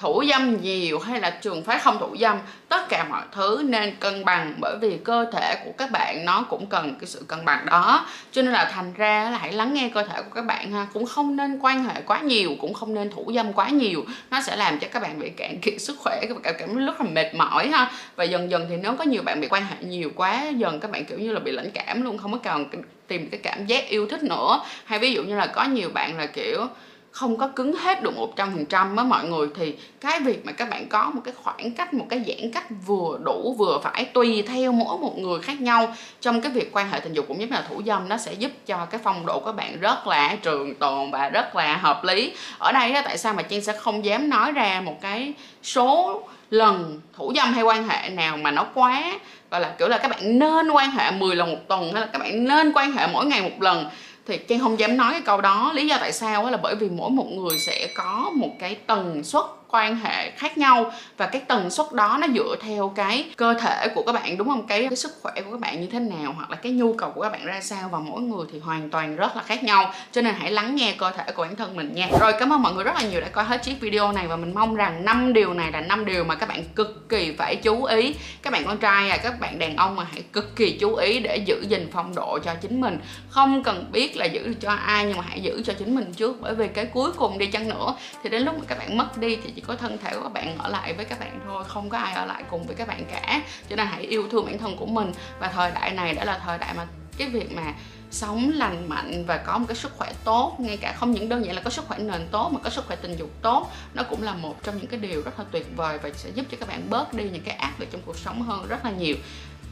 thủ 0.00 0.24
dâm 0.30 0.62
nhiều 0.62 0.98
hay 0.98 1.20
là 1.20 1.30
trường 1.30 1.64
phái 1.64 1.78
không 1.78 1.98
thủ 1.98 2.16
dâm, 2.20 2.38
tất 2.68 2.88
cả 2.88 3.06
mọi 3.10 3.22
thứ 3.32 3.62
nên 3.64 3.94
cân 4.00 4.24
bằng, 4.24 4.54
bởi 4.60 4.76
vì 4.80 4.98
cơ 5.04 5.26
thể 5.32 5.56
của 5.64 5.70
các 5.78 5.90
bạn 5.90 6.24
nó 6.24 6.42
cũng 6.42 6.66
cần 6.66 6.94
cái 7.00 7.06
sự 7.06 7.24
cân 7.28 7.44
bằng 7.44 7.66
đó. 7.66 8.06
Cho 8.32 8.42
nên 8.42 8.52
là 8.52 8.70
thành 8.72 8.92
ra 8.94 9.30
là 9.30 9.38
hãy 9.38 9.52
lắng 9.52 9.74
nghe 9.74 9.90
cơ 9.94 10.02
thể 10.02 10.22
của 10.22 10.30
các 10.34 10.44
bạn 10.44 10.72
ha, 10.72 10.86
cũng 10.92 11.06
không 11.06 11.36
nên 11.36 11.58
quan 11.62 11.84
hệ 11.84 12.00
quá 12.06 12.20
nhiều, 12.20 12.50
cũng 12.60 12.74
không 12.74 12.94
nên 12.94 13.10
thủ 13.10 13.32
dâm 13.34 13.52
quá 13.52 13.68
nhiều. 13.68 14.04
Nó 14.30 14.40
sẽ 14.40 14.56
làm 14.56 14.78
cho 14.78 14.88
các 14.92 15.02
bạn 15.02 15.18
bị 15.18 15.30
cạn 15.30 15.58
kiệt 15.62 15.74
sức 15.78 15.96
khỏe, 15.98 16.20
các 16.28 16.42
bạn 16.42 16.54
cảm 16.58 16.86
rất 16.86 17.00
là 17.00 17.06
mệt 17.10 17.34
mỏi 17.34 17.68
ha. 17.68 17.90
Và 18.16 18.24
dần 18.24 18.50
dần 18.50 18.66
thì 18.68 18.76
nếu 18.76 18.92
có 18.98 19.04
nhiều 19.04 19.22
bạn 19.22 19.40
bị 19.40 19.48
quan 19.50 19.64
hệ 19.64 19.76
nhiều 19.80 20.10
quá, 20.16 20.44
dần 20.56 20.80
các 20.80 20.90
bạn 20.90 21.04
kiểu 21.04 21.18
như 21.18 21.32
là 21.32 21.40
bị 21.40 21.52
lãnh 21.52 21.70
cảm 21.70 22.02
luôn, 22.02 22.18
không 22.18 22.32
có 22.32 22.38
còn 22.44 22.64
tìm 23.06 23.28
cái 23.30 23.40
cảm 23.42 23.66
giác 23.66 23.88
yêu 23.88 24.06
thích 24.06 24.22
nữa. 24.22 24.60
Hay 24.84 24.98
ví 24.98 25.12
dụ 25.12 25.22
như 25.22 25.36
là 25.36 25.46
có 25.46 25.64
nhiều 25.64 25.90
bạn 25.94 26.18
là 26.18 26.26
kiểu 26.26 26.66
không 27.10 27.36
có 27.36 27.46
cứng 27.46 27.72
hết 27.72 28.02
được 28.02 28.12
100% 28.36 28.96
á 28.96 29.04
mọi 29.04 29.24
người. 29.24 29.48
Thì 29.56 29.74
cái 30.00 30.20
việc 30.20 30.46
mà 30.46 30.52
các 30.52 30.70
bạn 30.70 30.88
có 30.88 31.10
một 31.14 31.20
cái 31.24 31.34
khoảng 31.42 31.70
cách, 31.70 31.94
một 31.94 32.06
cái 32.08 32.22
giãn 32.26 32.50
cách 32.52 32.66
vừa 32.86 33.18
đủ 33.24 33.54
vừa 33.58 33.78
phải 33.82 34.04
tùy 34.04 34.42
theo 34.48 34.72
mỗi 34.72 34.98
một 34.98 35.18
người 35.18 35.40
khác 35.40 35.60
nhau 35.60 35.94
trong 36.20 36.40
cái 36.40 36.52
việc 36.52 36.70
quan 36.72 36.90
hệ 36.90 37.00
tình 37.00 37.12
dục 37.12 37.24
cũng 37.28 37.38
như 37.38 37.46
là 37.50 37.64
thủ 37.68 37.82
dâm, 37.86 38.08
nó 38.08 38.16
sẽ 38.16 38.32
giúp 38.32 38.50
cho 38.66 38.86
cái 38.90 39.00
phong 39.04 39.26
độ 39.26 39.40
của 39.40 39.52
bạn 39.52 39.80
rất 39.80 40.06
là 40.06 40.36
trường 40.42 40.74
tồn 40.74 41.10
và 41.10 41.28
rất 41.28 41.56
là 41.56 41.76
hợp 41.76 42.04
lý. 42.04 42.32
Ở 42.58 42.72
đây 42.72 42.92
đó 42.92 43.00
tại 43.04 43.18
sao 43.18 43.34
mà 43.34 43.42
Trang 43.42 43.62
sẽ 43.62 43.72
không 43.72 44.04
dám 44.04 44.30
nói 44.30 44.52
ra 44.52 44.82
một 44.84 45.00
cái 45.00 45.32
số 45.62 46.22
lần 46.50 47.00
thủ 47.16 47.32
dâm 47.36 47.52
hay 47.52 47.62
quan 47.62 47.88
hệ 47.88 48.10
nào 48.10 48.36
mà 48.36 48.50
nó 48.50 48.66
quá, 48.74 49.18
gọi 49.50 49.60
là, 49.60 49.74
kiểu 49.78 49.88
là, 49.88 49.98
các 49.98 50.08
bạn 50.10 50.38
nên 50.38 50.70
quan 50.70 50.90
hệ 50.90 51.10
10 51.10 51.36
lần 51.36 51.50
một 51.50 51.58
tuần 51.68 51.92
hay 51.92 52.00
là 52.00 52.08
các 52.12 52.18
bạn 52.18 52.44
nên 52.44 52.72
quan 52.72 52.92
hệ 52.92 53.06
mỗi 53.12 53.26
ngày 53.26 53.42
một 53.42 53.62
lần? 53.62 53.90
Thì 54.30 54.38
trang 54.38 54.60
không 54.60 54.78
dám 54.78 54.96
nói 54.96 55.12
cái 55.12 55.22
câu 55.24 55.40
đó. 55.40 55.72
Lý 55.74 55.88
do 55.88 55.96
tại 56.00 56.12
sao 56.12 56.50
là 56.50 56.56
bởi 56.56 56.74
vì 56.74 56.88
mỗi 56.88 57.10
một 57.10 57.26
người 57.26 57.58
sẽ 57.58 57.88
có 57.94 58.30
một 58.34 58.50
cái 58.58 58.74
tần 58.86 59.24
suất 59.24 59.44
quan 59.70 59.96
hệ 59.96 60.30
khác 60.30 60.58
nhau 60.58 60.92
và 61.16 61.26
cái 61.26 61.42
tần 61.48 61.70
suất 61.70 61.86
đó 61.92 62.18
nó 62.20 62.26
dựa 62.34 62.56
theo 62.62 62.88
cái 62.88 63.30
cơ 63.36 63.54
thể 63.54 63.88
của 63.94 64.02
các 64.06 64.12
bạn 64.12 64.36
đúng 64.36 64.48
không? 64.48 64.66
Cái, 64.66 64.86
cái 64.88 64.96
sức 64.96 65.12
khỏe 65.22 65.32
của 65.44 65.50
các 65.50 65.60
bạn 65.60 65.80
như 65.80 65.86
thế 65.86 65.98
nào 65.98 66.32
hoặc 66.36 66.50
là 66.50 66.56
cái 66.56 66.72
nhu 66.72 66.92
cầu 66.92 67.10
của 67.10 67.22
các 67.22 67.32
bạn 67.32 67.44
ra 67.44 67.60
sao 67.60 67.88
và 67.88 67.98
mỗi 67.98 68.20
người 68.20 68.46
thì 68.52 68.58
hoàn 68.58 68.90
toàn 68.90 69.16
rất 69.16 69.36
là 69.36 69.42
khác 69.42 69.64
nhau. 69.64 69.92
Cho 70.12 70.20
nên 70.22 70.34
hãy 70.38 70.50
lắng 70.50 70.76
nghe 70.76 70.94
cơ 70.98 71.10
thể 71.10 71.24
của 71.34 71.42
bản 71.42 71.56
thân 71.56 71.76
mình 71.76 71.94
nha. 71.94 72.08
Rồi 72.20 72.32
cảm 72.40 72.52
ơn 72.52 72.62
mọi 72.62 72.74
người 72.74 72.84
rất 72.84 72.94
là 72.94 73.02
nhiều 73.02 73.20
đã 73.20 73.28
coi 73.28 73.44
hết 73.44 73.62
chiếc 73.62 73.80
video 73.80 74.12
này 74.12 74.26
và 74.26 74.36
mình 74.36 74.54
mong 74.54 74.74
rằng 74.74 75.04
năm 75.04 75.32
điều 75.32 75.54
này 75.54 75.72
là 75.72 75.80
năm 75.80 76.04
điều 76.04 76.24
mà 76.24 76.34
các 76.34 76.48
bạn 76.48 76.64
cực 76.64 77.08
kỳ 77.08 77.34
phải 77.38 77.56
chú 77.56 77.84
ý. 77.84 78.14
Các 78.42 78.52
bạn 78.52 78.64
con 78.66 78.78
trai 78.78 79.10
à 79.10 79.16
các 79.16 79.40
bạn 79.40 79.58
đàn 79.58 79.76
ông 79.76 79.96
mà 79.96 80.06
hãy 80.12 80.22
cực 80.32 80.56
kỳ 80.56 80.78
chú 80.80 80.94
ý 80.94 81.18
để 81.18 81.36
giữ 81.36 81.64
gìn 81.68 81.88
phong 81.92 82.14
độ 82.14 82.38
cho 82.44 82.54
chính 82.54 82.80
mình. 82.80 82.98
Không 83.28 83.62
cần 83.62 83.88
biết 83.92 84.16
là 84.16 84.24
giữ 84.24 84.54
cho 84.60 84.70
ai 84.70 85.04
nhưng 85.04 85.16
mà 85.16 85.24
hãy 85.28 85.40
giữ 85.40 85.62
cho 85.66 85.72
chính 85.72 85.94
mình 85.94 86.12
trước 86.12 86.36
bởi 86.40 86.54
vì 86.54 86.68
cái 86.68 86.86
cuối 86.86 87.12
cùng 87.12 87.38
đi 87.38 87.46
chăng 87.46 87.68
nữa 87.68 87.94
thì 88.22 88.30
đến 88.30 88.42
lúc 88.42 88.58
mà 88.58 88.64
các 88.68 88.78
bạn 88.78 88.96
mất 88.96 89.18
đi 89.18 89.38
thì 89.44 89.59
chỉ 89.60 89.66
có 89.66 89.76
thân 89.76 89.98
thể 89.98 90.10
của 90.14 90.22
các 90.22 90.32
bạn 90.32 90.58
ở 90.58 90.68
lại 90.68 90.94
với 90.94 91.04
các 91.04 91.20
bạn 91.20 91.40
thôi, 91.46 91.64
không 91.68 91.88
có 91.88 91.98
ai 91.98 92.14
ở 92.14 92.24
lại 92.24 92.44
cùng 92.50 92.66
với 92.66 92.76
các 92.76 92.88
bạn 92.88 93.04
cả. 93.12 93.42
Cho 93.70 93.76
nên 93.76 93.86
hãy 93.86 94.02
yêu 94.02 94.28
thương 94.30 94.46
bản 94.46 94.58
thân 94.58 94.76
của 94.76 94.86
mình. 94.86 95.12
Và 95.38 95.48
thời 95.48 95.70
đại 95.70 95.90
này 95.90 96.14
đã 96.14 96.24
là 96.24 96.38
thời 96.38 96.58
đại 96.58 96.74
mà 96.74 96.86
cái 97.18 97.28
việc 97.28 97.52
mà 97.52 97.74
sống 98.10 98.50
lành 98.54 98.88
mạnh 98.88 99.24
và 99.26 99.36
có 99.36 99.58
một 99.58 99.64
cái 99.68 99.76
sức 99.76 99.92
khỏe 99.96 100.12
tốt, 100.24 100.56
ngay 100.58 100.76
cả 100.76 100.92
không 100.96 101.12
những 101.12 101.28
đơn 101.28 101.44
giản 101.44 101.54
là 101.54 101.62
có 101.62 101.70
sức 101.70 101.84
khỏe 101.88 101.98
nền 101.98 102.28
tốt 102.30 102.50
mà 102.52 102.60
có 102.64 102.70
sức 102.70 102.86
khỏe 102.86 102.96
tình 102.96 103.16
dục 103.16 103.30
tốt, 103.42 103.70
nó 103.94 104.02
cũng 104.02 104.22
là 104.22 104.34
một 104.34 104.62
trong 104.62 104.76
những 104.76 104.86
cái 104.86 105.00
điều 105.00 105.22
rất 105.22 105.38
là 105.38 105.44
tuyệt 105.50 105.66
vời 105.76 105.98
và 106.02 106.10
sẽ 106.14 106.30
giúp 106.30 106.46
cho 106.50 106.56
các 106.60 106.68
bạn 106.68 106.90
bớt 106.90 107.14
đi 107.14 107.24
những 107.24 107.42
cái 107.42 107.54
áp 107.54 107.80
lực 107.80 107.88
trong 107.92 108.00
cuộc 108.06 108.16
sống 108.16 108.42
hơn 108.42 108.66
rất 108.68 108.84
là 108.84 108.90
nhiều 108.90 109.16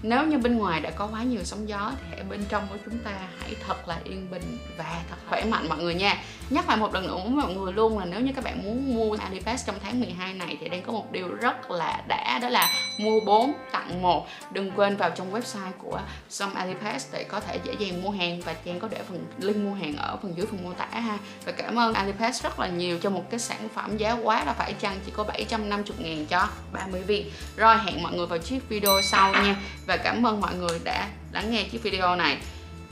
nếu 0.02 0.26
như 0.26 0.38
bên 0.38 0.58
ngoài 0.58 0.80
đã 0.80 0.90
có 0.90 1.06
quá 1.06 1.22
nhiều 1.22 1.40
sóng 1.44 1.68
gió 1.68 1.92
thì 2.00 2.18
ở 2.18 2.24
bên 2.30 2.44
trong 2.48 2.66
của 2.70 2.76
chúng 2.84 2.98
ta 2.98 3.10
hãy 3.40 3.54
thật 3.66 3.88
là 3.88 3.98
yên 4.04 4.30
bình 4.30 4.58
và 4.78 5.02
thật 5.10 5.16
khỏe 5.28 5.44
mạnh 5.44 5.68
mọi 5.68 5.78
người 5.78 5.94
nha. 5.94 6.16
Nhắc 6.50 6.68
lại 6.68 6.76
một 6.76 6.94
lần 6.94 7.06
nữa 7.06 7.16
với 7.24 7.30
mọi 7.30 7.54
người 7.54 7.72
luôn 7.72 7.98
là 7.98 8.04
nếu 8.04 8.20
như 8.20 8.32
các 8.36 8.44
bạn 8.44 8.62
muốn 8.62 8.94
mua 8.94 9.16
Alipass 9.20 9.66
trong 9.66 9.76
tháng 9.82 10.00
12 10.00 10.34
này 10.34 10.56
thì 10.60 10.68
đang 10.68 10.82
có 10.82 10.92
một 10.92 11.12
điều 11.12 11.28
rất 11.34 11.70
là 11.70 12.02
đã, 12.08 12.38
đó 12.42 12.48
là 12.48 12.68
mua 12.98 13.20
4 13.20 13.52
tặng 13.72 14.02
1 14.02 14.26
đừng 14.52 14.70
quên 14.70 14.96
vào 14.96 15.10
trong 15.10 15.34
website 15.34 15.72
của 15.78 16.00
Some 16.28 16.52
Alipass 16.54 17.12
để 17.12 17.24
có 17.24 17.40
thể 17.40 17.58
dễ 17.64 17.74
dàng 17.78 18.02
mua 18.02 18.10
hàng 18.10 18.40
và 18.40 18.54
Trang 18.64 18.80
có 18.80 18.88
để 18.88 18.98
phần 19.08 19.26
link 19.38 19.56
mua 19.56 19.74
hàng 19.74 19.96
ở 19.96 20.16
phần 20.22 20.36
dưới 20.36 20.46
phần 20.46 20.64
mô 20.64 20.72
tả 20.72 20.86
ha. 20.86 21.18
Và 21.44 21.52
cảm 21.52 21.78
ơn 21.78 21.94
Alipass 21.94 22.42
rất 22.42 22.60
là 22.60 22.66
nhiều 22.66 22.98
cho 22.98 23.10
một 23.10 23.30
cái 23.30 23.40
sản 23.40 23.68
phẩm 23.74 23.96
giá 23.96 24.12
quá 24.12 24.44
là 24.44 24.52
phải 24.52 24.72
chăng 24.72 25.00
chỉ 25.06 25.12
có 25.16 25.24
750 25.24 25.96
ngàn 25.98 26.26
cho 26.26 26.48
30 26.72 27.02
viên. 27.02 27.30
Rồi, 27.56 27.76
hẹn 27.78 28.02
mọi 28.02 28.12
người 28.12 28.26
vào 28.26 28.38
chiếc 28.38 28.68
video 28.68 29.02
sau 29.02 29.32
nha 29.32 29.56
và 29.88 29.96
cảm 29.96 30.26
ơn 30.26 30.40
mọi 30.40 30.54
người 30.54 30.78
đã 30.84 31.08
lắng 31.32 31.50
nghe 31.50 31.64
chiếc 31.64 31.82
video 31.82 32.16
này. 32.16 32.38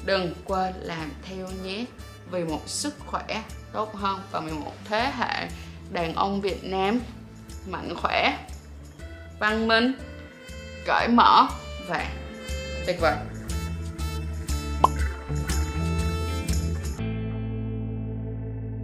Đừng 0.05 0.35
quên 0.45 0.75
làm 0.81 1.13
theo 1.23 1.49
nhé. 1.63 1.85
Vì 2.31 2.45
một 2.45 2.69
sức 2.69 2.95
khỏe 3.07 3.43
tốt 3.73 3.95
hơn 3.95 4.21
và 4.31 4.41
vì 4.41 4.53
một 4.53 4.73
thế 4.85 5.13
hệ 5.19 5.49
đàn 5.91 6.15
ông 6.15 6.41
Việt 6.41 6.65
Nam 6.65 7.01
mạnh 7.71 7.95
khỏe, 7.97 8.39
văn 9.39 9.69
minh, 9.69 9.93
cởi 10.87 11.09
mở 11.09 11.47
và 11.89 12.07
tuyệt 12.87 12.97
vời. 13.01 13.15